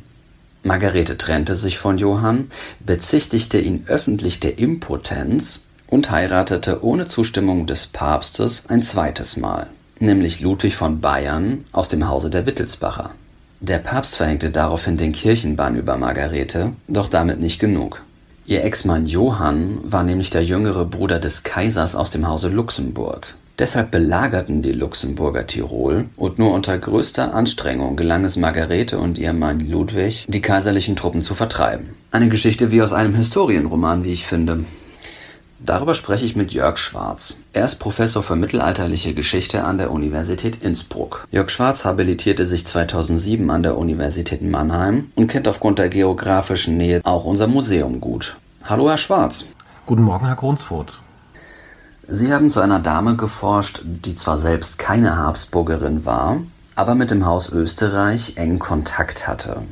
Margarete 0.63 1.19
trennte 1.19 1.55
sich 1.55 1.79
von 1.79 1.99
Johann, 1.99 2.51
bezichtigte 2.81 3.59
ihn 3.59 3.85
öffentlich 3.87 4.41
der 4.41 4.59
Impotenz 4.59 5.61
und 5.89 6.11
heiratete 6.11 6.83
ohne 6.83 7.07
Zustimmung 7.07 7.67
des 7.67 7.87
Papstes 7.87 8.65
ein 8.69 8.83
zweites 8.83 9.37
Mal. 9.37 9.69
nämlich 9.99 10.41
Ludwig 10.41 10.77
von 10.77 11.01
Bayern 11.01 11.65
aus 11.73 11.89
dem 11.89 12.09
Hause 12.09 12.31
der 12.31 12.47
Wittelsbacher. 12.47 13.13
Der 13.61 13.79
Papst 13.79 14.17
verhängte 14.17 14.51
daraufhin 14.51 14.97
den 14.97 15.13
Kirchenbann 15.13 15.77
über 15.77 15.97
Margarete, 15.97 16.73
doch 16.89 17.09
damit 17.09 17.41
nicht 17.41 17.59
genug. 17.59 18.03
Ihr 18.49 18.63
Ex-Mann 18.63 19.07
Johann 19.07 19.81
war 19.83 20.05
nämlich 20.05 20.31
der 20.31 20.45
jüngere 20.45 20.85
Bruder 20.85 21.19
des 21.19 21.43
Kaisers 21.43 21.97
aus 21.97 22.11
dem 22.11 22.29
Hause 22.29 22.49
Luxemburg. 22.49 23.35
Deshalb 23.59 23.91
belagerten 23.91 24.63
die 24.63 24.71
Luxemburger 24.71 25.49
Tirol 25.49 26.05
und 26.17 26.39
nur 26.39 26.53
unter 26.53 26.79
größter 26.79 27.35
Anstrengung 27.35 27.97
gelang 27.97 28.25
es 28.25 28.37
Margarete 28.37 29.01
und 29.01 29.19
ihrem 29.19 29.41
Mann 29.41 29.69
Ludwig, 29.69 30.27
die 30.29 30.43
kaiserlichen 30.43 30.95
Truppen 30.95 31.23
zu 31.23 31.35
vertreiben. 31.35 31.91
Eine 32.13 32.29
Geschichte 32.29 32.71
wie 32.71 32.83
aus 32.83 32.93
einem 32.93 33.17
Historienroman, 33.17 34.05
wie 34.05 34.13
ich 34.13 34.25
finde. 34.25 34.65
Darüber 35.59 35.95
spreche 35.95 36.27
ich 36.27 36.37
mit 36.37 36.53
Jörg 36.53 36.77
Schwarz. 36.77 37.41
Er 37.53 37.65
ist 37.65 37.77
Professor 37.77 38.23
für 38.23 38.37
mittelalterliche 38.37 39.15
Geschichte 39.15 39.65
an 39.65 39.79
der 39.79 39.91
Universität 39.91 40.63
Innsbruck. 40.63 41.27
Jörg 41.31 41.49
Schwarz 41.49 41.85
habilitierte 41.85 42.45
sich 42.45 42.67
2007 42.67 43.51
an 43.51 43.63
der 43.63 43.79
Universität 43.79 44.43
Mannheim 44.43 45.11
und 45.15 45.29
kennt 45.29 45.49
aufgrund 45.49 45.79
der 45.79 45.89
geografischen 45.89 46.77
Nähe 46.77 47.01
auch 47.05 47.25
unser 47.25 47.47
Museum 47.47 48.01
gut. 48.01 48.37
Hallo, 48.65 48.91
Herr 48.91 48.99
Schwarz. 48.99 49.47
Guten 49.87 50.03
Morgen, 50.03 50.27
Herr 50.27 50.37
Grunsfurt. 50.37 51.01
Sie 52.07 52.33
haben 52.33 52.51
zu 52.51 52.61
einer 52.61 52.79
Dame 52.79 53.17
geforscht, 53.17 53.81
die 53.85 54.15
zwar 54.15 54.39
selbst 54.39 54.79
keine 54.79 55.17
Habsburgerin 55.17 56.05
war, 56.05 56.43
aber 56.75 56.95
mit 56.95 57.11
dem 57.11 57.25
Haus 57.25 57.51
Österreich 57.51 58.37
eng 58.37 58.59
Kontakt 58.59 59.27
hatte. 59.27 59.63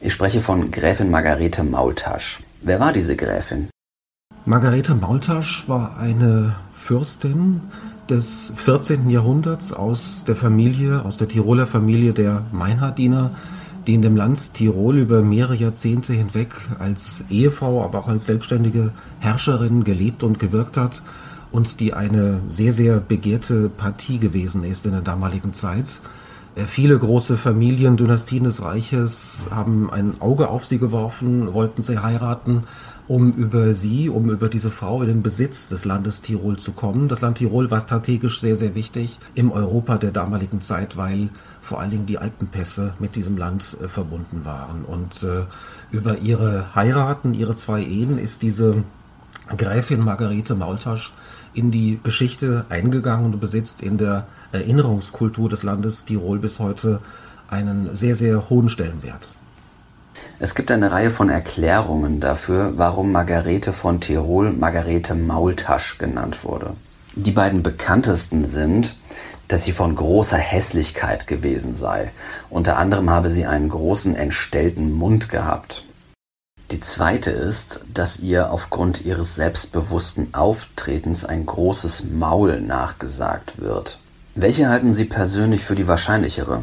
Ich 0.00 0.12
spreche 0.12 0.40
von 0.40 0.70
Gräfin 0.70 1.10
Margarete 1.10 1.62
Maultasch. 1.62 2.40
Wer 2.60 2.80
war 2.80 2.92
diese 2.92 3.16
Gräfin? 3.16 3.68
Margarete 4.48 4.94
Maultasch 4.94 5.68
war 5.68 5.98
eine 5.98 6.54
Fürstin 6.72 7.60
des 8.08 8.50
14. 8.56 9.10
Jahrhunderts 9.10 9.74
aus 9.74 10.24
der 10.26 10.36
Familie, 10.36 11.04
aus 11.04 11.18
der 11.18 11.28
Tiroler 11.28 11.66
Familie 11.66 12.14
der 12.14 12.44
Meinhardiner, 12.50 13.32
die 13.86 13.92
in 13.92 14.00
dem 14.00 14.16
Land 14.16 14.54
Tirol 14.54 14.96
über 14.96 15.20
mehrere 15.20 15.54
Jahrzehnte 15.54 16.14
hinweg 16.14 16.54
als 16.78 17.26
Ehefrau, 17.28 17.84
aber 17.84 17.98
auch 17.98 18.08
als 18.08 18.24
selbstständige 18.24 18.92
Herrscherin 19.20 19.84
gelebt 19.84 20.22
und 20.22 20.38
gewirkt 20.38 20.78
hat 20.78 21.02
und 21.52 21.78
die 21.80 21.92
eine 21.92 22.40
sehr, 22.48 22.72
sehr 22.72 23.00
begehrte 23.00 23.68
Partie 23.68 24.16
gewesen 24.16 24.64
ist 24.64 24.86
in 24.86 24.92
der 24.92 25.02
damaligen 25.02 25.52
Zeit. 25.52 26.00
Äh, 26.54 26.64
viele 26.64 26.98
große 26.98 27.36
Familien, 27.36 27.98
Dynastien 27.98 28.44
des 28.44 28.62
Reiches 28.62 29.48
haben 29.50 29.90
ein 29.90 30.14
Auge 30.20 30.48
auf 30.48 30.64
sie 30.64 30.78
geworfen, 30.78 31.52
wollten 31.52 31.82
sie 31.82 31.98
heiraten, 31.98 32.64
um 33.08 33.32
über 33.32 33.72
sie, 33.72 34.10
um 34.10 34.30
über 34.30 34.48
diese 34.48 34.70
Frau 34.70 35.00
in 35.00 35.08
den 35.08 35.22
Besitz 35.22 35.68
des 35.68 35.86
Landes 35.86 36.20
Tirol 36.20 36.58
zu 36.58 36.72
kommen. 36.72 37.08
Das 37.08 37.22
Land 37.22 37.38
Tirol 37.38 37.70
war 37.70 37.80
strategisch 37.80 38.40
sehr, 38.40 38.54
sehr 38.54 38.74
wichtig 38.74 39.18
im 39.34 39.50
Europa 39.50 39.96
der 39.96 40.10
damaligen 40.10 40.60
Zeit, 40.60 40.98
weil 40.98 41.30
vor 41.62 41.80
allen 41.80 41.90
Dingen 41.90 42.06
die 42.06 42.18
Alpenpässe 42.18 42.92
mit 42.98 43.16
diesem 43.16 43.38
Land 43.38 43.78
äh, 43.82 43.88
verbunden 43.88 44.44
waren. 44.44 44.84
Und 44.84 45.22
äh, 45.22 45.44
über 45.90 46.18
ihre 46.18 46.74
Heiraten, 46.74 47.32
ihre 47.32 47.56
zwei 47.56 47.82
Ehen 47.82 48.18
ist 48.18 48.42
diese 48.42 48.84
Gräfin 49.56 50.00
Margarete 50.00 50.54
Maultasch 50.54 51.14
in 51.54 51.70
die 51.70 51.98
Geschichte 52.02 52.66
eingegangen 52.68 53.32
und 53.32 53.40
besitzt 53.40 53.82
in 53.82 53.96
der 53.96 54.26
Erinnerungskultur 54.52 55.48
des 55.48 55.62
Landes 55.62 56.04
Tirol 56.04 56.38
bis 56.38 56.58
heute 56.58 57.00
einen 57.48 57.96
sehr, 57.96 58.14
sehr 58.14 58.50
hohen 58.50 58.68
Stellenwert. 58.68 59.37
Es 60.40 60.54
gibt 60.54 60.70
eine 60.70 60.92
Reihe 60.92 61.10
von 61.10 61.30
Erklärungen 61.30 62.20
dafür, 62.20 62.74
warum 62.76 63.10
Margarete 63.10 63.72
von 63.72 64.00
Tirol 64.00 64.52
Margarete 64.52 65.16
Maultasch 65.16 65.98
genannt 65.98 66.44
wurde. 66.44 66.74
Die 67.16 67.32
beiden 67.32 67.64
bekanntesten 67.64 68.46
sind, 68.46 68.94
dass 69.48 69.64
sie 69.64 69.72
von 69.72 69.96
großer 69.96 70.36
Hässlichkeit 70.36 71.26
gewesen 71.26 71.74
sei. 71.74 72.12
Unter 72.50 72.76
anderem 72.76 73.10
habe 73.10 73.30
sie 73.30 73.46
einen 73.46 73.68
großen 73.68 74.14
entstellten 74.14 74.92
Mund 74.92 75.28
gehabt. 75.28 75.84
Die 76.70 76.80
zweite 76.80 77.30
ist, 77.30 77.86
dass 77.92 78.20
ihr 78.20 78.52
aufgrund 78.52 79.04
ihres 79.04 79.34
selbstbewussten 79.34 80.34
Auftretens 80.34 81.24
ein 81.24 81.46
großes 81.46 82.04
Maul 82.12 82.60
nachgesagt 82.60 83.60
wird. 83.60 83.98
Welche 84.36 84.68
halten 84.68 84.92
Sie 84.92 85.06
persönlich 85.06 85.64
für 85.64 85.74
die 85.74 85.88
wahrscheinlichere? 85.88 86.62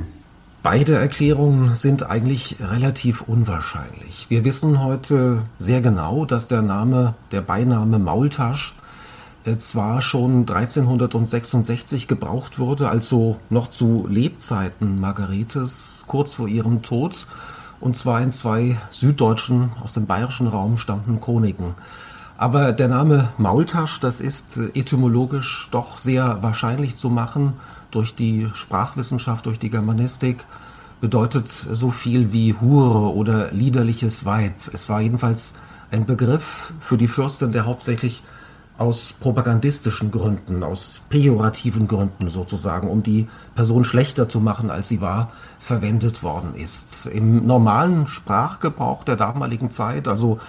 Beide 0.65 0.95
Erklärungen 0.95 1.75
sind 1.75 2.09
eigentlich 2.09 2.55
relativ 2.59 3.21
unwahrscheinlich. 3.21 4.25
Wir 4.29 4.43
wissen 4.43 4.83
heute 4.83 5.43
sehr 5.59 5.81
genau, 5.81 6.25
dass 6.25 6.47
der 6.47 6.63
Name, 6.63 7.13
der 7.31 7.41
Beiname 7.41 7.99
Maultasch 7.99 8.73
äh, 9.45 9.57
zwar 9.57 10.01
schon 10.01 10.39
1366 10.39 12.07
gebraucht 12.07 12.57
wurde, 12.57 12.89
also 12.89 13.37
noch 13.51 13.69
zu 13.69 14.07
Lebzeiten 14.09 14.99
Margaretes, 14.99 15.97
kurz 16.07 16.33
vor 16.33 16.47
ihrem 16.47 16.81
Tod, 16.81 17.27
und 17.79 17.95
zwar 17.95 18.21
in 18.21 18.31
zwei 18.31 18.75
süddeutschen, 18.89 19.69
aus 19.83 19.93
dem 19.93 20.07
bayerischen 20.07 20.47
Raum 20.47 20.79
stammenden 20.79 21.19
Chroniken. 21.21 21.75
Aber 22.37 22.73
der 22.73 22.89
Name 22.89 23.29
Maultasch, 23.37 23.99
das 23.99 24.19
ist 24.19 24.57
äh, 24.57 24.67
etymologisch 24.73 25.69
doch 25.71 25.97
sehr 25.97 26.39
wahrscheinlich 26.41 26.97
zu 26.97 27.09
machen 27.09 27.53
durch 27.91 28.13
die 28.13 28.49
Sprachwissenschaft, 28.53 29.45
durch 29.45 29.59
die 29.59 29.69
Germanistik, 29.69 30.43
bedeutet 30.99 31.47
so 31.47 31.91
viel 31.91 32.33
wie 32.33 32.55
Hure 32.59 33.13
oder 33.13 33.51
liederliches 33.51 34.25
Weib. 34.25 34.53
Es 34.73 34.89
war 34.89 35.01
jedenfalls 35.01 35.53
ein 35.91 36.05
Begriff 36.05 36.73
für 36.79 36.97
die 36.97 37.07
Fürstin, 37.07 37.51
der 37.51 37.65
hauptsächlich 37.65 38.23
aus 38.77 39.13
propagandistischen 39.13 40.11
Gründen, 40.11 40.63
aus 40.63 41.01
pejorativen 41.09 41.87
Gründen 41.87 42.29
sozusagen, 42.29 42.89
um 42.89 43.03
die 43.03 43.27
Person 43.55 43.85
schlechter 43.85 44.27
zu 44.27 44.41
machen, 44.41 44.69
als 44.69 44.89
sie 44.89 44.99
war, 44.99 45.31
verwendet 45.59 46.23
worden 46.23 46.55
ist. 46.55 47.05
Im 47.05 47.45
normalen 47.45 48.07
Sprachgebrauch 48.07 49.05
der 49.05 49.15
damaligen 49.15 49.71
Zeit, 49.71 50.09
also 50.09 50.39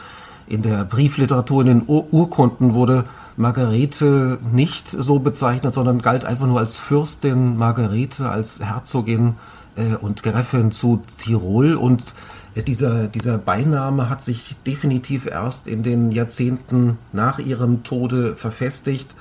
in 0.47 0.63
der 0.63 0.85
Briefliteratur, 0.85 1.63
in 1.63 1.67
den 1.67 1.83
Ur 1.87 2.07
Urkunden 2.13 2.75
wurde 2.75 3.05
Margarete 3.37 4.39
nicht 4.53 4.89
so 4.89 5.19
bezeichnet, 5.19 5.75
sondern 5.75 6.01
galt 6.01 6.25
einfach 6.25 6.47
nur 6.47 6.59
als 6.59 6.77
Fürstin 6.77 7.57
Margarete, 7.57 8.31
als 8.31 8.61
Herzogin 8.61 9.35
äh, 9.77 9.97
und 9.97 10.23
Gräfin 10.23 10.73
zu 10.73 11.03
Tirol 11.19 11.75
und 11.75 12.15
dieser, 12.63 13.07
dieser 13.07 13.37
Beiname 13.37 14.09
hat 14.09 14.23
sich 14.23 14.57
definitiv 14.67 15.27
erst 15.27 15.69
in 15.69 15.83
den 15.83 16.11
Jahrzehnten 16.11 16.97
nach 17.13 17.39
ihrem 17.39 17.83
Tode 17.83 18.35
verfestigt. 18.35 19.15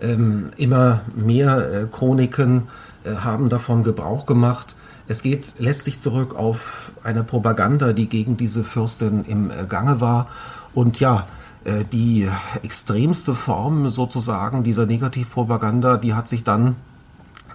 Ähm, 0.00 0.50
immer 0.56 1.02
mehr 1.14 1.72
äh, 1.72 1.86
Chroniken 1.86 2.68
äh, 3.04 3.14
haben 3.16 3.48
davon 3.48 3.82
Gebrauch 3.82 4.26
gemacht. 4.26 4.74
Es 5.06 5.22
geht 5.22 5.54
letztlich 5.58 5.98
zurück 6.00 6.34
auf 6.34 6.92
eine 7.02 7.22
Propaganda, 7.22 7.92
die 7.92 8.08
gegen 8.08 8.36
diese 8.36 8.64
Fürstin 8.64 9.24
im 9.24 9.50
äh, 9.50 9.66
Gange 9.68 10.00
war. 10.00 10.28
Und 10.74 11.00
ja, 11.00 11.26
äh, 11.64 11.84
die 11.84 12.28
extremste 12.62 13.34
Form 13.34 13.90
sozusagen 13.90 14.62
dieser 14.64 14.86
Negativpropaganda, 14.86 15.96
die 15.96 16.14
hat 16.14 16.28
sich 16.28 16.44
dann 16.44 16.76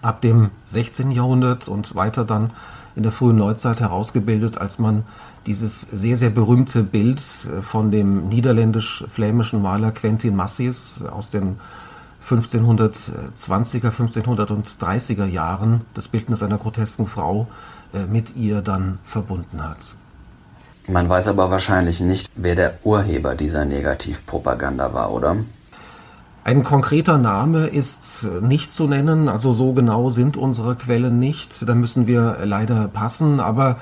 ab 0.02 0.22
dem 0.22 0.52
16. 0.66 1.12
Jahrhundert 1.12 1.68
und 1.68 1.96
weiter 1.96 2.26
dann 2.26 2.52
in 2.96 3.04
der 3.04 3.12
frühen 3.12 3.38
Neuzeit 3.38 3.82
herausgebildet, 3.82 4.58
als 4.58 4.80
man 4.80 5.04
dieses 5.46 5.82
sehr, 5.82 6.16
sehr 6.16 6.30
berühmte 6.30 6.84
Bild 6.84 7.20
äh, 7.20 7.62
von 7.62 7.92
dem 7.92 8.30
niederländisch-flämischen 8.30 9.62
Maler 9.62 9.92
Quentin 9.92 10.36
Massis 10.36 11.04
aus 11.04 11.30
den 11.30 11.58
1520er, 12.28 13.92
1530er 13.92 15.26
Jahren, 15.26 15.82
das 15.94 16.08
Bildnis 16.08 16.42
einer 16.42 16.58
grotesken 16.58 17.08
Frau, 17.08 17.48
äh, 17.94 18.06
mit 18.08 18.36
ihr 18.36 18.62
dann 18.62 18.98
verbunden 19.04 19.64
hat. 19.64 19.96
Man 20.88 21.10
weiß 21.10 21.28
aber 21.30 21.50
wahrscheinlich 21.50 22.00
nicht, 22.00 22.32
wer 22.36 22.56
der 22.56 22.78
Urheber 22.84 23.36
dieser 23.36 23.66
Negativpropaganda 23.66 24.94
war, 24.94 25.12
oder? 25.12 25.38
Ein 26.44 26.62
konkreter 26.62 27.18
Name 27.18 27.66
ist 27.66 28.30
nicht 28.42 28.72
zu 28.72 28.88
nennen, 28.88 29.30
also 29.30 29.52
so 29.52 29.74
genau 29.74 30.10
sind 30.10 30.38
unsere 30.38 30.76
Quellen 30.76 31.18
nicht, 31.18 31.68
da 31.68 31.74
müssen 31.74 32.06
wir 32.06 32.38
leider 32.44 32.88
passen, 32.88 33.40
aber 33.40 33.78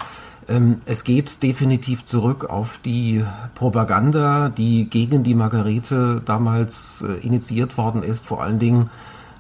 ähm, 0.48 0.81
es 0.86 1.03
geht 1.03 1.43
definitiv 1.43 2.05
zurück 2.05 2.45
auf 2.45 2.79
die 2.86 3.22
Propaganda, 3.53 4.48
die 4.48 4.89
gegen 4.89 5.24
die 5.24 5.36
Margarete 5.36 6.22
damals 6.24 7.03
äh, 7.07 7.25
initiiert 7.25 7.77
worden 7.77 8.01
ist, 8.01 8.25
vor 8.25 8.41
allen 8.41 8.60
Dingen 8.60 8.89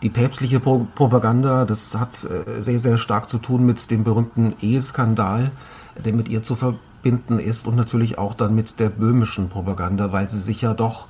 die 0.01 0.09
päpstliche 0.09 0.59
Pro 0.59 0.85
Propaganda, 0.93 1.63
das 1.63 1.95
hat 1.95 2.25
äh, 2.25 2.61
sehr, 2.61 2.79
sehr 2.79 2.97
stark 2.97 3.29
zu 3.29 3.37
tun 3.37 3.65
mit 3.65 3.89
dem 3.89 4.03
berühmten 4.03 4.53
Eheskandal, 4.61 5.51
der 6.03 6.13
mit 6.13 6.27
ihr 6.27 6.43
zu 6.43 6.57
verbinden 7.03 7.39
ist 7.39 7.67
und 7.67 7.75
natürlich 7.75 8.17
auch 8.17 8.33
dann 8.33 8.55
mit 8.55 8.79
der 8.79 8.89
böhmischen 8.89 9.49
Propaganda, 9.49 10.11
weil 10.13 10.29
sie 10.29 10.39
sich 10.39 10.61
ja 10.61 10.73
doch 10.73 11.07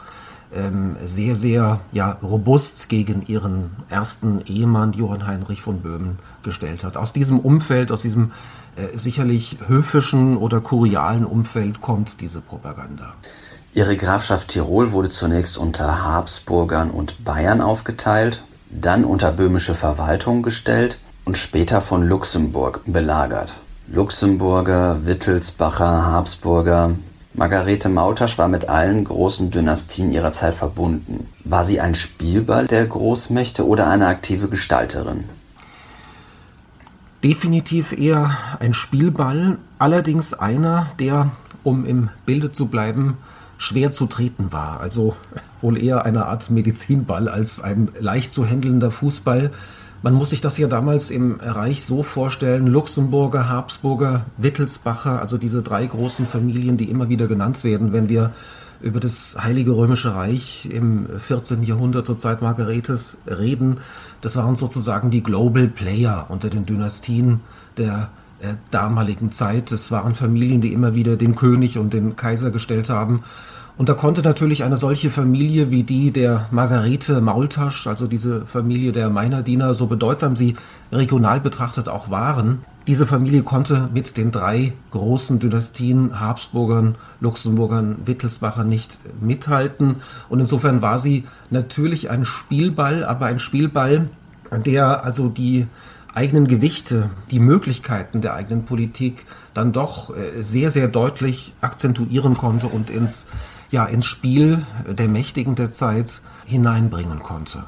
ähm, 0.52 0.96
sehr, 1.04 1.36
sehr 1.36 1.82
ja, 1.92 2.18
robust 2.24 2.90
gegen 2.90 3.24
ihren 3.28 3.72
ersten 3.90 4.42
Ehemann 4.46 4.94
Johann 4.94 5.28
Heinrich 5.28 5.62
von 5.62 5.82
Böhmen 5.82 6.18
gestellt 6.42 6.84
hat. 6.84 6.98
Aus 6.98 7.14
diesem 7.14 7.40
Umfeld, 7.40 7.92
aus 7.92 8.02
diesem 8.02 8.32
äh, 8.76 8.98
sicherlich 8.98 9.60
höfischen 9.68 10.38
oder 10.38 10.62
kurialen 10.62 11.26
Umfeld 11.26 11.80
kommt 11.80 12.22
diese 12.22 12.42
Propaganda. 12.42 13.14
Ihre 13.76 13.96
Grafschaft 13.96 14.50
Tirol 14.50 14.92
wurde 14.92 15.10
zunächst 15.10 15.58
unter 15.58 16.04
Habsburgern 16.04 16.92
und 16.92 17.24
Bayern 17.24 17.62
aufgeteilt. 17.62 18.44
dann 18.76 19.06
unter 19.06 19.32
böhmische 19.32 19.76
Verwaltung 19.76 20.42
gestellt 20.42 21.00
und 21.26 21.38
später 21.38 21.80
von 21.80 22.08
Luxemburg 22.08 22.82
belagert. 22.88 23.54
Luxemburger, 23.88 25.06
Wittelsbacher, 25.06 26.06
Habsburger. 26.06 26.96
Margarete 27.34 27.90
Maultasch 27.90 28.38
war 28.38 28.48
mit 28.48 28.70
allen 28.70 29.04
großen 29.04 29.52
Dynastien 29.52 30.12
ihrer 30.14 30.32
Zeit 30.32 30.54
verbunden. 30.54 31.28
War 31.44 31.64
sie 31.64 31.82
ein 31.82 31.96
Spielball 31.96 32.68
der 32.68 32.86
Großmächte 32.86 33.68
oder 33.68 33.88
eine 33.88 34.08
aktive 34.08 34.48
Gestalterin? 34.48 35.26
Definitiv 37.24 37.92
eher 37.92 38.38
ein 38.60 38.74
Spielball, 38.74 39.58
allerdings 39.80 40.34
einer, 40.34 40.88
der, 41.00 41.32
um 41.64 41.86
im 41.86 42.10
Bilde 42.26 42.52
zu 42.52 42.68
bleiben, 42.68 43.18
schwer 43.58 43.92
zu 43.92 44.06
treten 44.06 44.52
war. 44.52 44.80
Also 44.80 45.16
wohl 45.62 45.82
eher 45.82 46.06
eine 46.06 46.26
Art 46.26 46.50
Medizinball 46.50 47.28
als 47.28 47.62
ein 47.62 47.90
leicht 48.00 48.34
zu 48.34 48.46
händelnder 48.46 48.92
Fußball. 48.92 49.52
Man 50.04 50.16
muss 50.16 50.32
sich 50.32 50.42
das 50.42 50.58
ja 50.58 50.68
damals 50.68 51.10
im 51.10 51.40
Reich 51.40 51.86
so 51.86 52.04
vorstellen, 52.04 52.68
Luxemburger, 52.68 53.48
Habsburger, 53.48 54.26
Wittelsbacher, 54.38 55.22
also 55.22 55.38
diese 55.38 55.62
drei 55.62 55.86
großen 55.86 56.28
Familien, 56.28 56.76
die 56.76 56.90
immer 56.90 57.08
wieder 57.08 57.28
genannt 57.28 57.64
werden, 57.64 57.94
wenn 57.94 58.10
wir 58.10 58.34
über 58.82 59.00
das 59.00 59.38
Heilige 59.42 59.72
Römische 59.72 60.14
Reich 60.14 60.68
im 60.70 61.08
14. 61.18 61.64
Jahrhundert 61.64 62.06
zur 62.06 62.20
Zeit 62.20 62.42
Margaretes 62.42 63.18
reden. 63.28 63.78
Das 64.20 64.36
waren 64.36 64.58
sozusagen 64.58 65.10
die 65.10 65.24
Global 65.24 65.70
Player 65.70 66.26
unter 66.28 66.50
den 66.50 66.66
Dynastien 66.66 67.40
der 67.78 68.10
äh, 68.42 68.56
damaligen 68.72 69.32
Zeit. 69.32 69.72
Es 69.72 69.90
waren 69.90 70.16
Familien, 70.16 70.60
die 70.60 70.74
immer 70.74 70.96
wieder 70.96 71.16
den 71.16 71.36
König 71.36 71.78
und 71.78 71.94
den 71.94 72.18
Kaiser 72.18 72.52
gestellt 72.52 72.90
haben. 72.90 73.24
Und 73.76 73.90
da 73.90 73.96
konnte 73.96 74.22
natürlich 74.22 74.64
eine 74.64 74.78
solche 74.78 75.10
Familie 75.10 75.72
wie 75.72 75.84
die 75.84 76.12
der 76.12 76.48
Margarete 76.52 77.22
Maultasch, 77.22 77.88
also 77.88 78.06
diese 78.06 78.46
Familie 78.46 78.92
der 78.92 79.10
Meinerdiener, 79.10 79.74
so 79.74 79.88
bedeutsam 79.88 80.36
sie 80.36 80.56
regional 80.92 81.40
betrachtet 81.40 81.90
auch 81.90 82.12
waren, 82.12 82.64
diese 82.86 83.08
Familie 83.08 83.44
konnte 83.44 83.90
mit 83.94 84.18
den 84.18 84.32
drei 84.32 84.74
großen 84.92 85.40
Dynastien 85.40 86.20
Habsburgern, 86.20 86.96
Luxemburgern, 87.22 88.00
Wittelsbachern 88.06 88.68
nicht 88.68 89.00
mithalten. 89.22 89.98
Und 90.28 90.42
insofern 90.42 90.82
war 90.82 91.00
sie 91.00 91.24
natürlich 91.50 92.10
ein 92.10 92.26
Spielball, 92.26 93.06
aber 93.06 93.28
ein 93.28 93.40
Spielball, 93.40 94.10
der 94.66 95.06
also 95.06 95.30
die 95.30 95.66
eigenen 96.14 96.46
Gewichte, 96.46 97.10
die 97.32 97.40
Möglichkeiten 97.40 98.22
der 98.22 98.36
eigenen 98.36 98.66
Politik 98.66 99.26
dann 99.54 99.72
doch 99.72 100.16
äh, 100.16 100.42
sehr, 100.42 100.70
sehr 100.70 100.88
deutlich 100.88 101.54
akzentuieren 101.62 102.36
konnte 102.38 102.68
und 102.68 102.90
ins, 102.90 103.28
ja, 103.74 103.86
ins 103.86 104.06
Spiel 104.06 104.66
der 104.88 105.10
Mächtigen 105.10 105.56
der 105.56 105.72
Zeit 105.72 106.22
hineinbringen 106.46 107.20
konnte. 107.22 107.64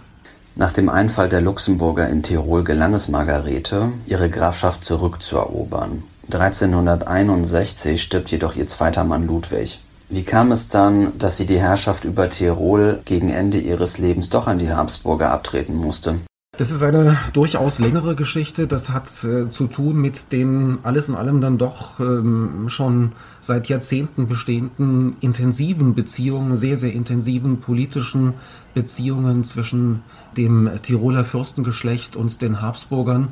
Nach 0.55 0.71
dem 0.71 0.87
Einfall 0.87 1.27
der 1.27 1.41
Luxemburger 1.41 2.07
in 2.07 2.23
Tirol 2.23 2.63
gelang 2.63 2.93
es 2.93 3.09
Margarete, 3.09 3.91
ihre 4.05 4.29
Grafschaft 4.29 4.85
zurückzuerobern. 4.85 6.03
1361 6.31 8.01
stirbt 8.01 8.31
jedoch 8.31 8.55
ihr 8.55 8.67
zweiter 8.67 9.03
Mann 9.03 9.27
Ludwig. 9.27 9.79
Wie 10.07 10.23
kam 10.23 10.51
es 10.51 10.69
dann, 10.69 11.17
dass 11.17 11.37
sie 11.37 11.45
die 11.45 11.59
Herrschaft 11.59 12.05
über 12.05 12.29
Tirol 12.29 13.01
gegen 13.03 13.29
Ende 13.29 13.57
ihres 13.57 13.97
Lebens 13.97 14.29
doch 14.29 14.47
an 14.47 14.59
die 14.59 14.71
Habsburger 14.71 15.31
abtreten 15.31 15.75
musste? 15.75 16.19
Das 16.57 16.71
ist 16.71 16.83
eine 16.83 17.17
durchaus 17.33 17.79
längere 17.79 18.15
Geschichte. 18.15 18.65
Das 18.65 18.89
hat 18.89 19.09
äh, 19.25 19.49
zu 19.49 19.67
tun 19.67 19.97
mit 19.97 20.31
den 20.31 20.77
alles 20.83 21.09
in 21.09 21.15
allem 21.15 21.41
dann 21.41 21.57
doch 21.57 21.99
ähm, 21.99 22.69
schon 22.69 23.11
seit 23.41 23.67
Jahrzehnten 23.67 24.27
bestehenden 24.27 25.17
intensiven 25.19 25.95
Beziehungen, 25.95 26.55
sehr, 26.55 26.77
sehr 26.77 26.93
intensiven 26.93 27.59
politischen 27.59 28.33
Beziehungen 28.73 29.43
zwischen 29.43 30.01
dem 30.37 30.69
Tiroler 30.81 31.25
Fürstengeschlecht 31.25 32.15
und 32.15 32.41
den 32.41 32.61
Habsburgern. 32.61 33.27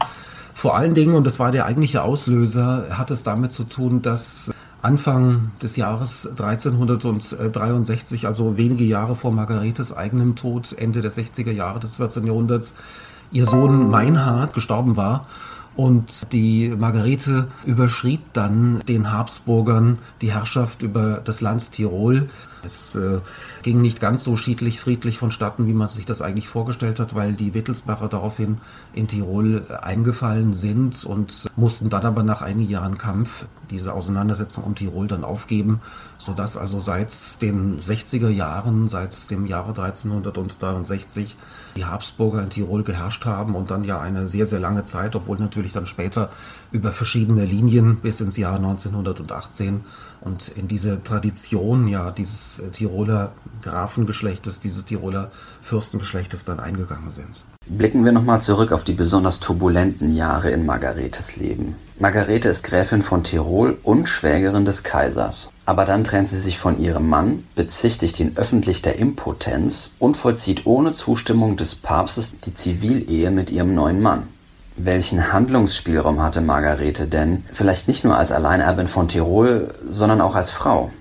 Vor 0.53 0.75
allen 0.75 0.93
Dingen, 0.93 1.15
und 1.15 1.25
das 1.25 1.39
war 1.39 1.51
der 1.51 1.65
eigentliche 1.65 2.03
Auslöser, 2.03 2.87
hat 2.91 3.09
es 3.09 3.23
damit 3.23 3.53
zu 3.53 3.63
tun, 3.63 4.01
dass 4.01 4.51
Anfang 4.81 5.51
des 5.61 5.77
Jahres 5.77 6.27
1363, 6.27 8.27
also 8.27 8.57
wenige 8.57 8.83
Jahre 8.83 9.15
vor 9.15 9.31
Margaretes 9.31 9.95
eigenem 9.95 10.35
Tod, 10.35 10.75
Ende 10.77 10.99
der 10.99 11.11
60er 11.11 11.51
Jahre 11.51 11.79
des 11.79 11.95
14. 11.95 12.27
Jahrhunderts, 12.27 12.73
ihr 13.33 13.45
Sohn 13.45 13.89
Meinhard 13.89 14.53
gestorben 14.53 14.95
war. 14.95 15.27
Und 15.75 16.31
die 16.31 16.69
Margarete 16.69 17.47
überschrieb 17.65 18.21
dann 18.33 18.81
den 18.87 19.11
Habsburgern 19.11 19.97
die 20.21 20.31
Herrschaft 20.31 20.83
über 20.83 21.19
das 21.23 21.41
Land 21.41 21.71
Tirol. 21.71 22.29
Es 22.65 22.95
äh, 22.95 23.19
ging 23.61 23.81
nicht 23.81 23.99
ganz 23.99 24.23
so 24.23 24.35
schiedlich, 24.35 24.79
friedlich 24.79 25.17
vonstatten, 25.17 25.67
wie 25.67 25.73
man 25.73 25.89
sich 25.89 26.05
das 26.05 26.21
eigentlich 26.21 26.47
vorgestellt 26.47 26.99
hat, 26.99 27.15
weil 27.15 27.33
die 27.33 27.53
Wittelsbacher 27.53 28.07
daraufhin 28.07 28.59
in 28.93 29.07
Tirol 29.07 29.65
eingefallen 29.81 30.53
sind 30.53 31.05
und 31.05 31.49
mussten 31.55 31.89
dann 31.89 32.05
aber 32.05 32.23
nach 32.23 32.41
einigen 32.41 32.69
Jahren 32.69 32.97
Kampf 32.97 33.45
diese 33.69 33.93
Auseinandersetzung 33.93 34.63
um 34.63 34.75
Tirol 34.75 35.07
dann 35.07 35.23
aufgeben, 35.23 35.81
sodass 36.17 36.57
also 36.57 36.79
seit 36.79 37.41
den 37.41 37.79
60er 37.79 38.29
Jahren, 38.29 38.87
seit 38.87 39.29
dem 39.31 39.45
Jahre 39.45 39.69
1363, 39.69 41.35
die 41.75 41.85
Habsburger 41.85 42.43
in 42.43 42.49
Tirol 42.49 42.83
geherrscht 42.83 43.25
haben 43.25 43.55
und 43.55 43.71
dann 43.71 43.83
ja 43.83 43.99
eine 43.99 44.27
sehr, 44.27 44.45
sehr 44.45 44.59
lange 44.59 44.85
Zeit, 44.85 45.15
obwohl 45.15 45.39
natürlich 45.39 45.73
dann 45.73 45.85
später 45.85 46.29
über 46.71 46.91
verschiedene 46.91 47.45
Linien 47.45 47.97
bis 47.97 48.21
ins 48.21 48.37
Jahr 48.37 48.55
1918 48.55 49.81
und 50.21 50.49
in 50.49 50.67
diese 50.67 51.03
Tradition 51.03 51.87
ja 51.87 52.11
dieses 52.11 52.52
Tiroler 52.71 53.31
Grafengeschlechtes, 53.61 54.59
dieses 54.59 54.85
Tiroler 54.85 55.31
Fürstengeschlechtes 55.61 56.45
dann 56.45 56.59
eingegangen 56.59 57.11
sind. 57.11 57.45
Blicken 57.65 58.03
wir 58.03 58.11
nochmal 58.11 58.41
zurück 58.41 58.71
auf 58.71 58.83
die 58.83 58.93
besonders 58.93 59.39
turbulenten 59.39 60.15
Jahre 60.15 60.51
in 60.51 60.65
Margaretes 60.65 61.37
Leben. 61.37 61.75
Margarete 61.99 62.49
ist 62.49 62.63
Gräfin 62.63 63.01
von 63.01 63.23
Tirol 63.23 63.77
und 63.83 64.09
Schwägerin 64.09 64.65
des 64.65 64.83
Kaisers. 64.83 65.49
Aber 65.65 65.85
dann 65.85 66.03
trennt 66.03 66.27
sie 66.27 66.39
sich 66.39 66.59
von 66.59 66.77
ihrem 66.77 67.07
Mann, 67.07 67.43
bezichtigt 67.55 68.19
ihn 68.19 68.33
öffentlich 68.35 68.81
der 68.81 68.97
Impotenz 68.97 69.91
und 69.99 70.17
vollzieht 70.17 70.65
ohne 70.65 70.91
Zustimmung 70.91 71.55
des 71.55 71.75
Papstes 71.75 72.35
die 72.37 72.53
Zivilehe 72.53 73.31
mit 73.31 73.51
ihrem 73.51 73.73
neuen 73.73 74.01
Mann. 74.01 74.23
Welchen 74.75 75.31
Handlungsspielraum 75.31 76.21
hatte 76.21 76.41
Margarete 76.41 77.07
denn, 77.07 77.45
vielleicht 77.51 77.87
nicht 77.87 78.03
nur 78.03 78.17
als 78.17 78.31
Alleinerbin 78.31 78.87
von 78.87 79.07
Tirol, 79.07 79.73
sondern 79.87 80.19
auch 80.19 80.35
als 80.35 80.49
Frau? 80.49 80.91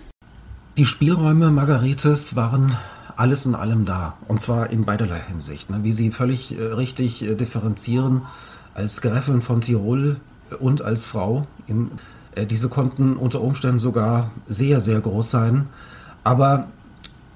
Die 0.83 0.87
Spielräume 0.87 1.53
Margaretes 1.53 2.35
waren 2.35 2.77
alles 3.15 3.47
in 3.47 3.55
allem 3.55 3.85
da. 3.85 4.15
Und 4.27 4.41
zwar 4.41 4.71
in 4.71 4.85
beiderlei 4.85 5.21
Hinsicht. 5.29 5.71
Ne? 5.71 5.85
Wie 5.85 5.93
Sie 5.93 6.11
völlig 6.11 6.59
äh, 6.59 6.61
richtig 6.61 7.23
äh, 7.23 7.37
differenzieren, 7.37 8.23
als 8.75 9.01
Gräfin 9.01 9.43
von 9.43 9.61
Tirol 9.61 10.17
und 10.59 10.83
als 10.83 11.07
Frau. 11.07 11.47
In, 11.69 11.93
äh, 12.35 12.47
diese 12.47 12.69
konnten 12.69 13.17
unter 13.17 13.43
Umständen 13.43 13.79
sogar 13.79 14.33
sehr, 14.49 14.81
sehr 14.81 15.01
groß 15.01 15.31
sein. 15.31 15.69
Aber 16.25 16.67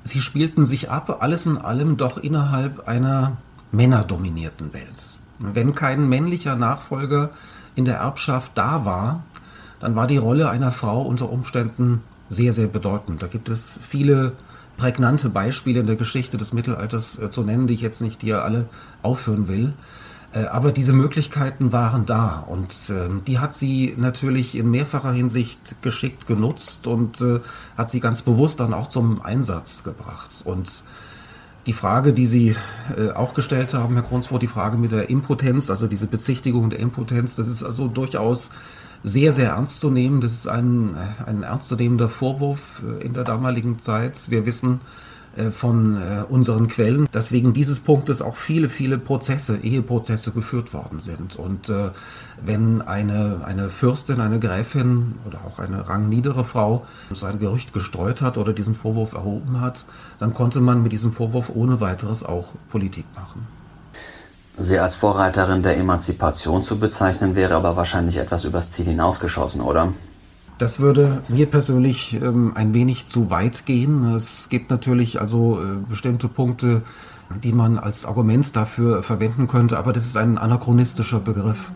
sie 0.03 0.21
spielten 0.21 0.67
sich 0.67 0.91
ab, 0.91 1.19
alles 1.21 1.47
in 1.47 1.57
allem 1.57 1.97
doch 1.97 2.19
innerhalb 2.19 2.89
einer 2.89 3.37
männerdominierten 3.71 4.73
Welt. 4.73 5.19
Wenn 5.39 5.71
kein 5.71 6.09
männlicher 6.09 6.57
Nachfolger 6.57 7.31
in 7.77 7.85
der 7.85 7.99
Erbschaft 7.99 8.51
da 8.57 8.85
war, 8.85 9.23
dann 9.79 9.95
war 9.95 10.09
die 10.09 10.17
Rolle 10.17 10.51
einer 10.51 10.73
Frau 10.73 11.01
unter 11.03 11.31
Umständen 11.31 12.03
sehr, 12.29 12.53
sehr 12.53 12.67
bedeutend. 12.67 13.23
Da 13.23 13.27
gibt 13.27 13.49
es 13.49 13.81
viele 13.89 14.33
prägnante 14.77 15.29
Beispiele 15.31 15.81
in 15.81 15.87
der 15.87 15.97
Geschichte 15.97 16.37
des 16.37 16.53
Mittelalters 16.53 17.19
äh, 17.19 17.31
zu 17.31 17.43
nennen, 17.43 17.67
die 17.67 17.75
ich 17.75 17.81
jetzt 17.81 18.01
nicht 18.01 18.23
hier 18.23 18.45
alle 18.45 18.69
aufführen 19.03 19.49
will. 19.49 19.73
Äh, 20.33 20.47
aber 20.47 20.73
diese 20.73 20.93
Möglichkeiten 20.93 21.73
waren 21.73 22.05
da 22.05 22.45
und 22.47 22.73
äh, 22.91 23.09
die 23.27 23.39
hat 23.39 23.55
sie 23.55 23.95
natürlich 23.97 24.57
in 24.57 24.71
mehrfacher 24.71 25.13
Hinsicht 25.13 25.83
geschickt 25.83 26.27
genutzt 26.27 26.87
und 26.87 27.21
äh, 27.21 27.41
hat 27.77 27.91
sie 27.91 28.01
ganz 28.01 28.23
bewusst 28.23 28.61
dann 28.61 28.75
auch 28.75 28.89
zum 28.89 29.23
Einsatz 29.23 29.83
gebracht. 29.83 30.31
Und 30.45 30.85
die 31.67 31.73
Frage, 31.73 32.13
die 32.13 32.27
Sie 32.27 32.55
äh, 32.97 33.11
auch 33.11 33.35
gestellt 33.35 33.75
haben, 33.75 33.95
Herr 33.95 34.05
Grunsfurt, 34.05 34.43
die 34.43 34.47
Frage 34.47 34.77
mit 34.77 34.93
der 34.93 35.11
Impotenz, 35.11 35.69
also 35.69 35.89
diese 35.89 36.07
Bezichtigung 36.07 36.71
der 36.71 36.79
Impotenz, 36.79 37.35
das 37.35 37.49
ist 37.49 37.65
also 37.65 37.89
durchaus 37.89 38.51
sehr, 39.07 39.33
sehr 39.33 39.51
ernst 39.51 39.81
zu 39.81 39.89
nehmen. 39.89 40.21
Das 40.21 40.33
ist 40.33 40.49
ein, 40.49 40.97
ein 41.25 41.45
ernstzunehmender 41.45 42.09
Vorwurf 42.09 42.83
äh, 42.83 43.05
in 43.05 43.15
der 43.15 43.23
damaligen 43.23 43.79
Zeit. 43.79 44.31
Wir 44.31 44.47
wissen 44.47 44.81
äh, 45.37 45.53
von 45.53 45.97
äh, 45.97 46.25
unseren 46.29 46.67
Quellen, 46.67 47.07
dass 47.13 47.31
wegen 47.31 47.53
dieses 47.53 47.79
Punktes 47.79 48.21
auch 48.21 48.37
viele, 48.37 48.69
viele 48.69 48.99
Prozesse, 48.99 49.59
Eheprozesse 49.59 50.33
geführt 50.33 50.75
worden 50.75 50.99
sind. 50.99 51.37
Und 51.37 51.73
wenn 52.45 52.83
eine, 52.83 53.43
eine 53.45 53.71
Fürstin, 53.71 54.21
eine 54.21 54.41
Gräfin 54.41 55.15
oder 55.25 55.39
auch 55.47 55.61
eine 55.61 55.89
rangniedere 55.89 56.45
Frau 56.45 56.85
so 57.15 57.27
ein 57.27 57.39
Gerücht 57.39 57.73
gestreut 57.73 58.23
hat 58.23 58.37
oder 58.37 58.53
diesen 58.53 58.75
Vorwurf 58.75 59.13
erhoben 59.13 59.61
hat, 59.61 59.87
dann 60.19 60.35
konnte 60.35 60.61
man 60.61 60.83
mit 60.83 60.91
diesem 60.91 61.13
Vorwurf 61.13 61.51
ohne 61.55 61.81
weiteres 61.81 62.25
auch 62.25 62.49
Politik 62.71 63.07
machen. 63.15 63.47
Sie 64.59 64.79
als 64.79 64.97
Vorreiterin 64.97 65.63
der 65.63 65.77
Emanzipation 65.77 66.65
zu 66.65 66.79
bezeichnen, 66.79 67.35
wäre 67.35 67.55
aber 67.55 67.77
wahrscheinlich 67.77 68.17
etwas 68.17 68.45
übers 68.45 68.71
Ziel 68.71 68.87
hinausgeschossen, 68.87 69.61
oder? 69.61 69.93
Das 70.59 70.81
würde 70.81 71.21
mir 71.29 71.47
persönlich 71.47 72.15
ähm, 72.15 72.53
ein 72.55 72.73
wenig 72.73 73.09
zu 73.09 73.29
weit 73.29 73.67
gehen. 73.67 74.15
Es 74.15 74.49
gibt 74.49 74.71
natürlich 74.71 75.21
also 75.21 75.61
äh, 75.61 75.77
bestimmte 75.87 76.29
Punkte, 76.29 76.83
die 77.45 77.53
man 77.53 77.79
als 77.79 78.07
Argument 78.07 78.57
dafür 78.57 79.03
verwenden 79.03 79.47
könnte, 79.47 79.79
aber 79.79 79.93
das 79.93 80.07
ist 80.07 80.17
ein 80.17 80.39
anachronistischer 80.39 81.21
Begriff. 81.21 81.73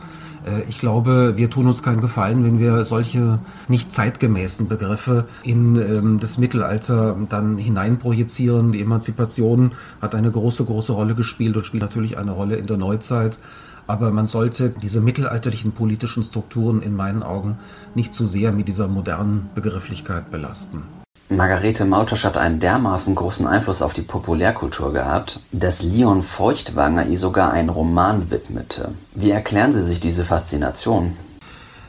Äh, 0.46 0.62
ich 0.68 0.78
glaube, 0.78 1.36
wir 1.36 1.50
tun 1.50 1.66
uns 1.66 1.82
keinen 1.82 2.00
Gefallen, 2.00 2.44
wenn 2.44 2.58
wir 2.58 2.84
solche 2.84 3.38
nicht 3.68 3.92
zeitgemäßen 3.92 4.68
Begriffe 4.68 5.26
in 5.42 5.76
ähm, 5.76 6.20
das 6.20 6.38
Mittelalter 6.38 7.16
dann 7.28 7.58
hineinprojizieren. 7.58 8.72
Die 8.72 8.80
Emanzipation 8.80 9.72
hat 10.00 10.14
eine 10.14 10.30
große, 10.30 10.64
große 10.64 10.92
Rolle 10.92 11.14
gespielt 11.14 11.56
und 11.56 11.66
spielt 11.66 11.82
natürlich 11.82 12.18
eine 12.18 12.32
Rolle 12.32 12.56
in 12.56 12.66
der 12.66 12.76
Neuzeit. 12.76 13.38
Aber 13.86 14.12
man 14.12 14.28
sollte 14.28 14.70
diese 14.70 15.00
mittelalterlichen 15.00 15.72
politischen 15.72 16.22
Strukturen 16.22 16.80
in 16.80 16.94
meinen 16.94 17.24
Augen 17.24 17.58
nicht 17.94 18.14
zu 18.14 18.26
sehr 18.26 18.52
mit 18.52 18.68
dieser 18.68 18.86
modernen 18.86 19.50
Begrifflichkeit 19.54 20.30
belasten. 20.30 20.99
Margarete 21.32 21.84
Mautasch 21.84 22.24
hat 22.24 22.36
einen 22.36 22.58
dermaßen 22.58 23.14
großen 23.14 23.46
Einfluss 23.46 23.82
auf 23.82 23.92
die 23.92 24.02
Populärkultur 24.02 24.92
gehabt, 24.92 25.38
dass 25.52 25.80
Leon 25.80 26.24
Feuchtwanger 26.24 27.06
ihr 27.06 27.18
sogar 27.18 27.52
einen 27.52 27.68
Roman 27.68 28.32
widmete. 28.32 28.94
Wie 29.14 29.30
erklären 29.30 29.72
Sie 29.72 29.84
sich 29.84 30.00
diese 30.00 30.24
Faszination? 30.24 31.16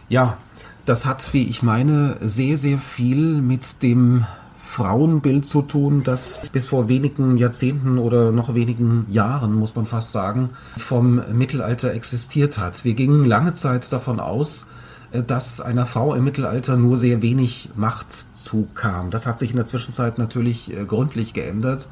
Ja, 0.10 0.38
das 0.86 1.06
hat, 1.06 1.34
wie 1.34 1.47
ich 1.47 1.63
meine, 1.63 2.17
sehr, 2.21 2.56
sehr 2.56 2.77
viel 2.77 3.41
mit 3.41 3.82
dem 3.82 4.25
Frauenbild 4.63 5.47
zu 5.47 5.63
tun, 5.63 6.04
das 6.04 6.51
bis 6.51 6.67
vor 6.67 6.88
wenigen 6.88 7.38
Jahrzehnten 7.38 7.97
oder 7.97 8.32
noch 8.32 8.54
wenigen 8.54 9.08
Jahren, 9.10 9.56
muss 9.56 9.75
man 9.75 9.88
fast 9.88 10.12
sagen, 10.12 10.51
vom 10.77 11.19
Mittelalter 11.34 11.93
existiert 11.93 12.60
hat. 12.60 12.86
Wir 12.86 12.93
gingen 12.93 13.25
lange 13.25 13.56
Zeit 13.56 13.91
davon 13.91 14.19
aus, 14.19 14.65
äh, 15.12 15.23
dass 15.23 15.62
einer 15.62 15.88
Frau 15.88 16.13
im 16.13 16.23
Mittelalter 16.23 16.77
nur 16.77 16.97
sehr 16.97 17.23
wenig 17.23 17.69
Macht 17.75 18.27
zukam. 18.43 19.12
Das 19.12 19.25
hat 19.25 19.39
sich 19.39 19.51
in 19.51 19.58
der 19.58 19.65
Zwischenzeit 19.65 20.17
natürlich 20.17 20.71
äh, 20.71 20.86
gründlich 20.86 21.34
geändert. 21.34 21.88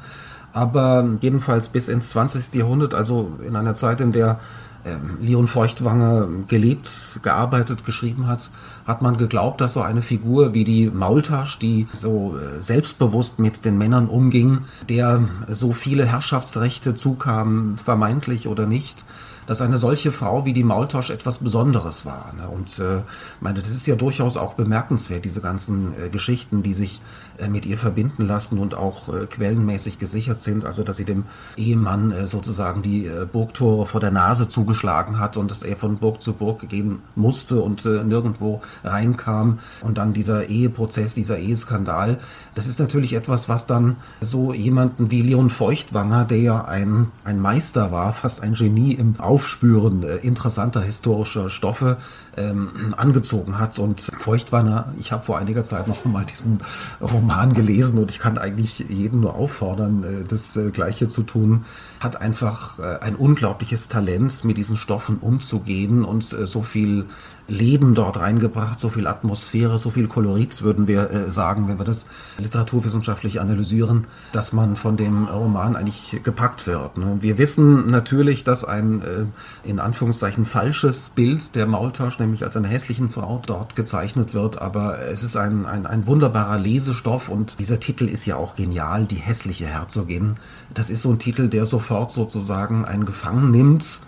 Aber 0.52 1.08
jedenfalls 1.20 1.68
bis 1.68 1.88
ins 1.88 2.10
20. 2.10 2.54
Jahrhundert, 2.54 2.94
also 2.94 3.32
in 3.46 3.54
einer 3.54 3.76
Zeit, 3.76 4.00
in 4.00 4.12
der 4.12 4.40
ähm, 4.84 5.18
Leon 5.20 5.46
Feuchtwanger 5.46 6.26
gelebt, 6.48 7.20
gearbeitet, 7.22 7.84
geschrieben 7.84 8.26
hat, 8.26 8.50
hat 8.86 9.02
man 9.02 9.16
geglaubt, 9.16 9.60
dass 9.60 9.74
so 9.74 9.82
eine 9.82 10.02
Figur 10.02 10.54
wie 10.54 10.64
die 10.64 10.90
Maultasch, 10.90 11.58
die 11.58 11.86
so 11.92 12.36
äh, 12.36 12.60
selbstbewusst 12.60 13.38
mit 13.38 13.64
den 13.64 13.78
Männern 13.78 14.08
umging, 14.08 14.60
der 14.88 15.22
so 15.48 15.72
viele 15.72 16.06
Herrschaftsrechte 16.06 16.94
zukam, 16.94 17.76
vermeintlich 17.76 18.48
oder 18.48 18.66
nicht, 18.66 19.04
dass 19.50 19.62
eine 19.62 19.78
solche 19.78 20.12
Frau 20.12 20.44
wie 20.44 20.52
die 20.52 20.62
Maultasch 20.62 21.10
etwas 21.10 21.38
Besonderes 21.38 22.06
war. 22.06 22.32
Ne? 22.36 22.46
Und 22.46 22.78
äh, 22.78 23.02
meine, 23.40 23.58
das 23.58 23.70
ist 23.70 23.84
ja 23.84 23.96
durchaus 23.96 24.36
auch 24.36 24.54
bemerkenswert, 24.54 25.24
diese 25.24 25.40
ganzen 25.40 25.92
äh, 26.00 26.08
Geschichten, 26.08 26.62
die 26.62 26.72
sich 26.72 27.00
mit 27.48 27.66
ihr 27.66 27.78
verbinden 27.78 28.26
lassen 28.26 28.58
und 28.58 28.74
auch 28.74 29.08
äh, 29.08 29.26
quellenmäßig 29.26 29.98
gesichert 29.98 30.40
sind. 30.40 30.64
Also 30.64 30.82
dass 30.82 30.96
sie 30.96 31.04
dem 31.04 31.24
Ehemann 31.56 32.10
äh, 32.10 32.26
sozusagen 32.26 32.82
die 32.82 33.06
äh, 33.06 33.26
Burgtore 33.30 33.86
vor 33.86 34.00
der 34.00 34.10
Nase 34.10 34.48
zugeschlagen 34.48 35.18
hat 35.18 35.36
und 35.36 35.50
dass 35.50 35.62
er 35.62 35.76
von 35.76 35.98
Burg 35.98 36.20
zu 36.22 36.34
Burg 36.34 36.68
gehen 36.68 37.00
musste 37.14 37.62
und 37.62 37.86
äh, 37.86 38.04
nirgendwo 38.04 38.60
reinkam. 38.84 39.60
Und 39.82 39.98
dann 39.98 40.12
dieser 40.12 40.48
Eheprozess, 40.48 41.14
dieser 41.14 41.38
Eheskandal. 41.38 42.18
Das 42.54 42.66
ist 42.66 42.78
natürlich 42.78 43.14
etwas, 43.14 43.48
was 43.48 43.66
dann 43.66 43.96
so 44.20 44.52
jemanden 44.52 45.10
wie 45.10 45.22
Leon 45.22 45.50
Feuchtwanger, 45.50 46.24
der 46.24 46.38
ja 46.38 46.64
ein, 46.64 47.08
ein 47.24 47.40
Meister 47.40 47.92
war, 47.92 48.12
fast 48.12 48.42
ein 48.42 48.54
Genie 48.54 48.92
im 48.92 49.18
Aufspüren 49.18 50.02
äh, 50.02 50.16
interessanter 50.16 50.82
historischer 50.82 51.48
Stoffe, 51.48 51.96
ähm, 52.36 52.94
angezogen 52.96 53.58
hat. 53.58 53.78
Und 53.78 54.00
Feuchtwanger, 54.18 54.92
ich 54.98 55.12
habe 55.12 55.24
vor 55.24 55.38
einiger 55.38 55.64
Zeit 55.64 55.88
noch 55.88 56.04
mal 56.04 56.24
diesen 56.24 56.60
Roman 57.00 57.29
gelesen 57.54 57.98
und 57.98 58.10
ich 58.10 58.18
kann 58.18 58.38
eigentlich 58.38 58.84
jeden 58.88 59.20
nur 59.20 59.34
auffordern, 59.34 60.04
äh, 60.04 60.24
das 60.26 60.56
äh, 60.56 60.70
Gleiche 60.70 61.08
zu 61.08 61.22
tun, 61.22 61.64
hat 62.00 62.20
einfach 62.20 62.78
äh, 62.78 62.98
ein 63.00 63.14
unglaubliches 63.16 63.88
Talent, 63.88 64.44
mit 64.44 64.56
diesen 64.56 64.76
Stoffen 64.76 65.18
umzugehen 65.18 66.04
und 66.04 66.24
so 66.24 66.62
viel 66.62 67.06
Leben 67.50 67.94
dort 67.94 68.18
reingebracht, 68.18 68.78
so 68.78 68.88
viel 68.88 69.06
Atmosphäre, 69.06 69.78
so 69.78 69.90
viel 69.90 70.06
Kolorit, 70.06 70.62
würden 70.62 70.86
wir 70.86 71.10
äh, 71.10 71.30
sagen, 71.30 71.68
wenn 71.68 71.78
wir 71.78 71.84
das 71.84 72.06
literaturwissenschaftlich 72.38 73.40
analysieren, 73.40 74.06
dass 74.32 74.52
man 74.52 74.76
von 74.76 74.96
dem 74.96 75.24
Roman 75.24 75.74
eigentlich 75.74 76.22
gepackt 76.22 76.66
wird. 76.66 76.96
Ne? 76.96 77.18
Wir 77.20 77.38
wissen 77.38 77.90
natürlich, 77.90 78.44
dass 78.44 78.64
ein 78.64 79.02
äh, 79.02 79.68
in 79.68 79.80
Anführungszeichen 79.80 80.46
falsches 80.46 81.10
Bild 81.10 81.56
der 81.56 81.66
Maultasch, 81.66 82.18
nämlich 82.20 82.44
als 82.44 82.56
eine 82.56 82.68
hässlichen 82.68 83.10
Frau, 83.10 83.42
dort 83.44 83.74
gezeichnet 83.74 84.32
wird, 84.32 84.62
aber 84.62 85.00
es 85.00 85.24
ist 85.24 85.36
ein, 85.36 85.66
ein, 85.66 85.86
ein 85.86 86.06
wunderbarer 86.06 86.58
Lesestoff 86.58 87.28
und 87.28 87.58
dieser 87.58 87.80
Titel 87.80 88.06
ist 88.08 88.26
ja 88.26 88.36
auch 88.36 88.54
genial, 88.54 89.06
die 89.06 89.16
hässliche 89.16 89.66
Herzogin. 89.66 90.36
Das 90.72 90.88
ist 90.88 91.02
so 91.02 91.10
ein 91.10 91.18
Titel, 91.18 91.48
der 91.48 91.66
sofort 91.66 92.12
sozusagen 92.12 92.84
einen 92.84 93.04
gefangen 93.04 93.50
nimmt 93.50 94.00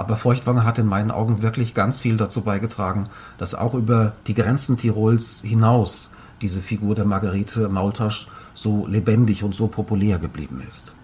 aber 0.00 0.16
Feuchtwanger 0.16 0.64
hat 0.64 0.78
in 0.78 0.86
meinen 0.86 1.10
Augen 1.10 1.42
wirklich 1.42 1.74
ganz 1.74 1.98
viel 1.98 2.16
dazu 2.16 2.40
beigetragen, 2.40 3.04
dass 3.36 3.54
auch 3.54 3.74
über 3.74 4.12
die 4.26 4.32
Grenzen 4.32 4.78
Tirols 4.78 5.42
hinaus 5.44 6.10
diese 6.40 6.62
Figur 6.62 6.94
der 6.94 7.04
Margarete 7.04 7.68
Maultasch 7.68 8.28
so 8.54 8.86
lebendig 8.86 9.44
und 9.44 9.54
so 9.54 9.68
populär 9.68 10.18
geblieben 10.18 10.62
ist. 10.66 10.94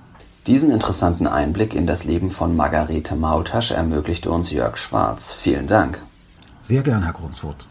Diesen 0.46 0.70
interessanten 0.70 1.26
Einblick 1.26 1.74
in 1.74 1.86
das 1.86 2.04
Leben 2.04 2.30
von 2.30 2.56
Margarete 2.56 3.16
Maultasch 3.16 3.70
ermöglichte 3.70 4.30
uns 4.30 4.50
Jörg 4.50 4.78
Schwarz. 4.78 5.30
Vielen 5.30 5.66
Dank. 5.66 5.98
Sehr 6.62 6.82
gern, 6.82 7.02
Herr 7.02 7.12
Grunsfurt. 7.12 7.66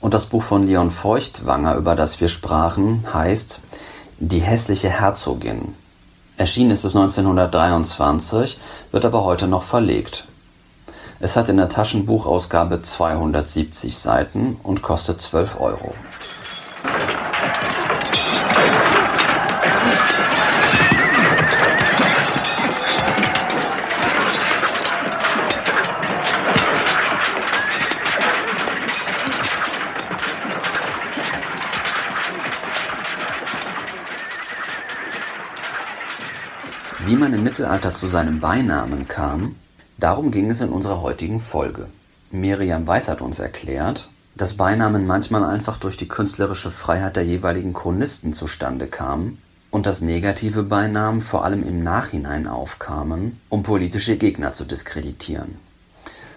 Und 0.00 0.14
das 0.14 0.26
Buch 0.26 0.42
von 0.42 0.66
Leon 0.66 0.90
Feuchtwanger, 0.90 1.76
über 1.76 1.96
das 1.96 2.18
wir 2.18 2.28
sprachen, 2.28 3.04
heißt 3.12 3.60
Die 4.18 4.40
hässliche 4.40 4.88
Herzogin. 4.88 5.74
Erschienen 6.42 6.72
ist 6.72 6.82
es 6.82 6.96
1923, 6.96 8.58
wird 8.90 9.04
aber 9.04 9.22
heute 9.22 9.46
noch 9.46 9.62
verlegt. 9.62 10.24
Es 11.20 11.36
hat 11.36 11.48
in 11.48 11.56
der 11.56 11.68
Taschenbuchausgabe 11.68 12.82
270 12.82 13.96
Seiten 13.96 14.58
und 14.64 14.82
kostet 14.82 15.20
12 15.20 15.60
Euro. 15.60 15.94
Man 37.22 37.34
im 37.34 37.44
Mittelalter 37.44 37.94
zu 37.94 38.08
seinem 38.08 38.40
Beinamen 38.40 39.06
kam, 39.06 39.54
darum 39.96 40.32
ging 40.32 40.50
es 40.50 40.60
in 40.60 40.70
unserer 40.70 41.02
heutigen 41.02 41.38
Folge. 41.38 41.86
Miriam 42.32 42.84
Weiß 42.84 43.08
hat 43.08 43.20
uns 43.20 43.38
erklärt, 43.38 44.08
dass 44.34 44.56
Beinamen 44.56 45.06
manchmal 45.06 45.44
einfach 45.44 45.76
durch 45.76 45.96
die 45.96 46.08
künstlerische 46.08 46.72
Freiheit 46.72 47.14
der 47.14 47.24
jeweiligen 47.24 47.74
Chronisten 47.74 48.34
zustande 48.34 48.88
kamen 48.88 49.38
und 49.70 49.86
dass 49.86 50.00
negative 50.00 50.64
Beinamen 50.64 51.20
vor 51.20 51.44
allem 51.44 51.62
im 51.62 51.84
Nachhinein 51.84 52.48
aufkamen, 52.48 53.40
um 53.48 53.62
politische 53.62 54.16
Gegner 54.16 54.52
zu 54.52 54.64
diskreditieren 54.64 55.54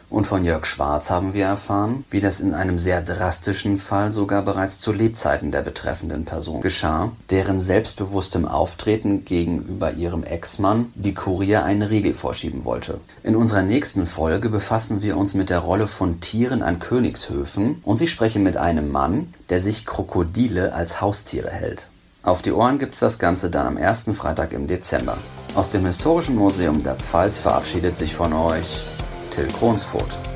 und 0.10 0.28
von 0.28 0.44
Jörg 0.44 0.65
Schwarz 0.65 1.10
haben 1.10 1.34
wir 1.34 1.46
erfahren, 1.46 2.06
wie 2.10 2.22
das 2.22 2.39
in 2.39 2.54
einem 2.54 2.80
sehr 2.80 3.02
drastischen 3.02 3.78
Fall 3.78 4.13
sogar 4.13 4.44
bereits 4.44 4.80
zu 4.80 4.91
Lebzeiten 4.91 5.52
der 5.52 5.62
betreffenden 5.62 6.26
Person 6.26 6.62
geschah, 6.62 7.12
deren 7.30 7.62
selbstbewusstem 7.62 8.48
Auftreten 8.48 9.26
gegenüber 9.26 9.94
ihrem 9.94 10.24
Ex-Mann 10.24 10.91
die 10.96 11.13
Kurier 11.13 11.63
einen 11.63 11.82
Riegel 11.82 12.13
vorschieben 12.13 12.65
wollte. 12.65 13.00
In 13.24 13.36
unserer 13.36 13.63
nächsten 13.63 14.08
Folge 14.08 14.50
befassen 14.50 15.02
wir 15.02 15.18
uns 15.18 15.34
mit 15.34 15.50
der 15.50 15.60
Rolle 15.60 15.88
von 15.88 16.20
Tieren 16.20 16.62
an 16.62 16.80
Königshöfen 16.80 17.82
und 17.84 17.98
sie 17.98 18.08
sprechen 18.08 18.44
mit 18.44 18.58
einem 18.58 18.91
Mann, 18.91 19.34
der 19.50 19.62
sich 19.62 19.86
Krokodile 19.86 20.74
als 20.74 21.02
Haustiere 21.02 21.50
hält. 21.50 21.88
Auf 22.24 22.41
die 22.41 22.52
Ohren 22.52 22.80
gibt's 22.80 23.00
das 23.00 23.20
Ganze 23.20 23.52
dann 23.52 23.68
am 23.68 23.78
ersten 23.78 24.15
Freitag 24.15 24.52
im 24.52 24.68
Dezember. 24.68 25.18
Aus 25.54 25.70
dem 25.70 25.86
Historischen 25.86 26.36
Museum 26.36 26.84
der 26.84 26.96
Pfalz 26.96 27.38
verabschiedet 27.38 27.96
sich 27.96 28.15
von 28.15 28.34
euch 28.34 28.84
Till 29.36 29.52
Kronsfurt. 29.52 30.35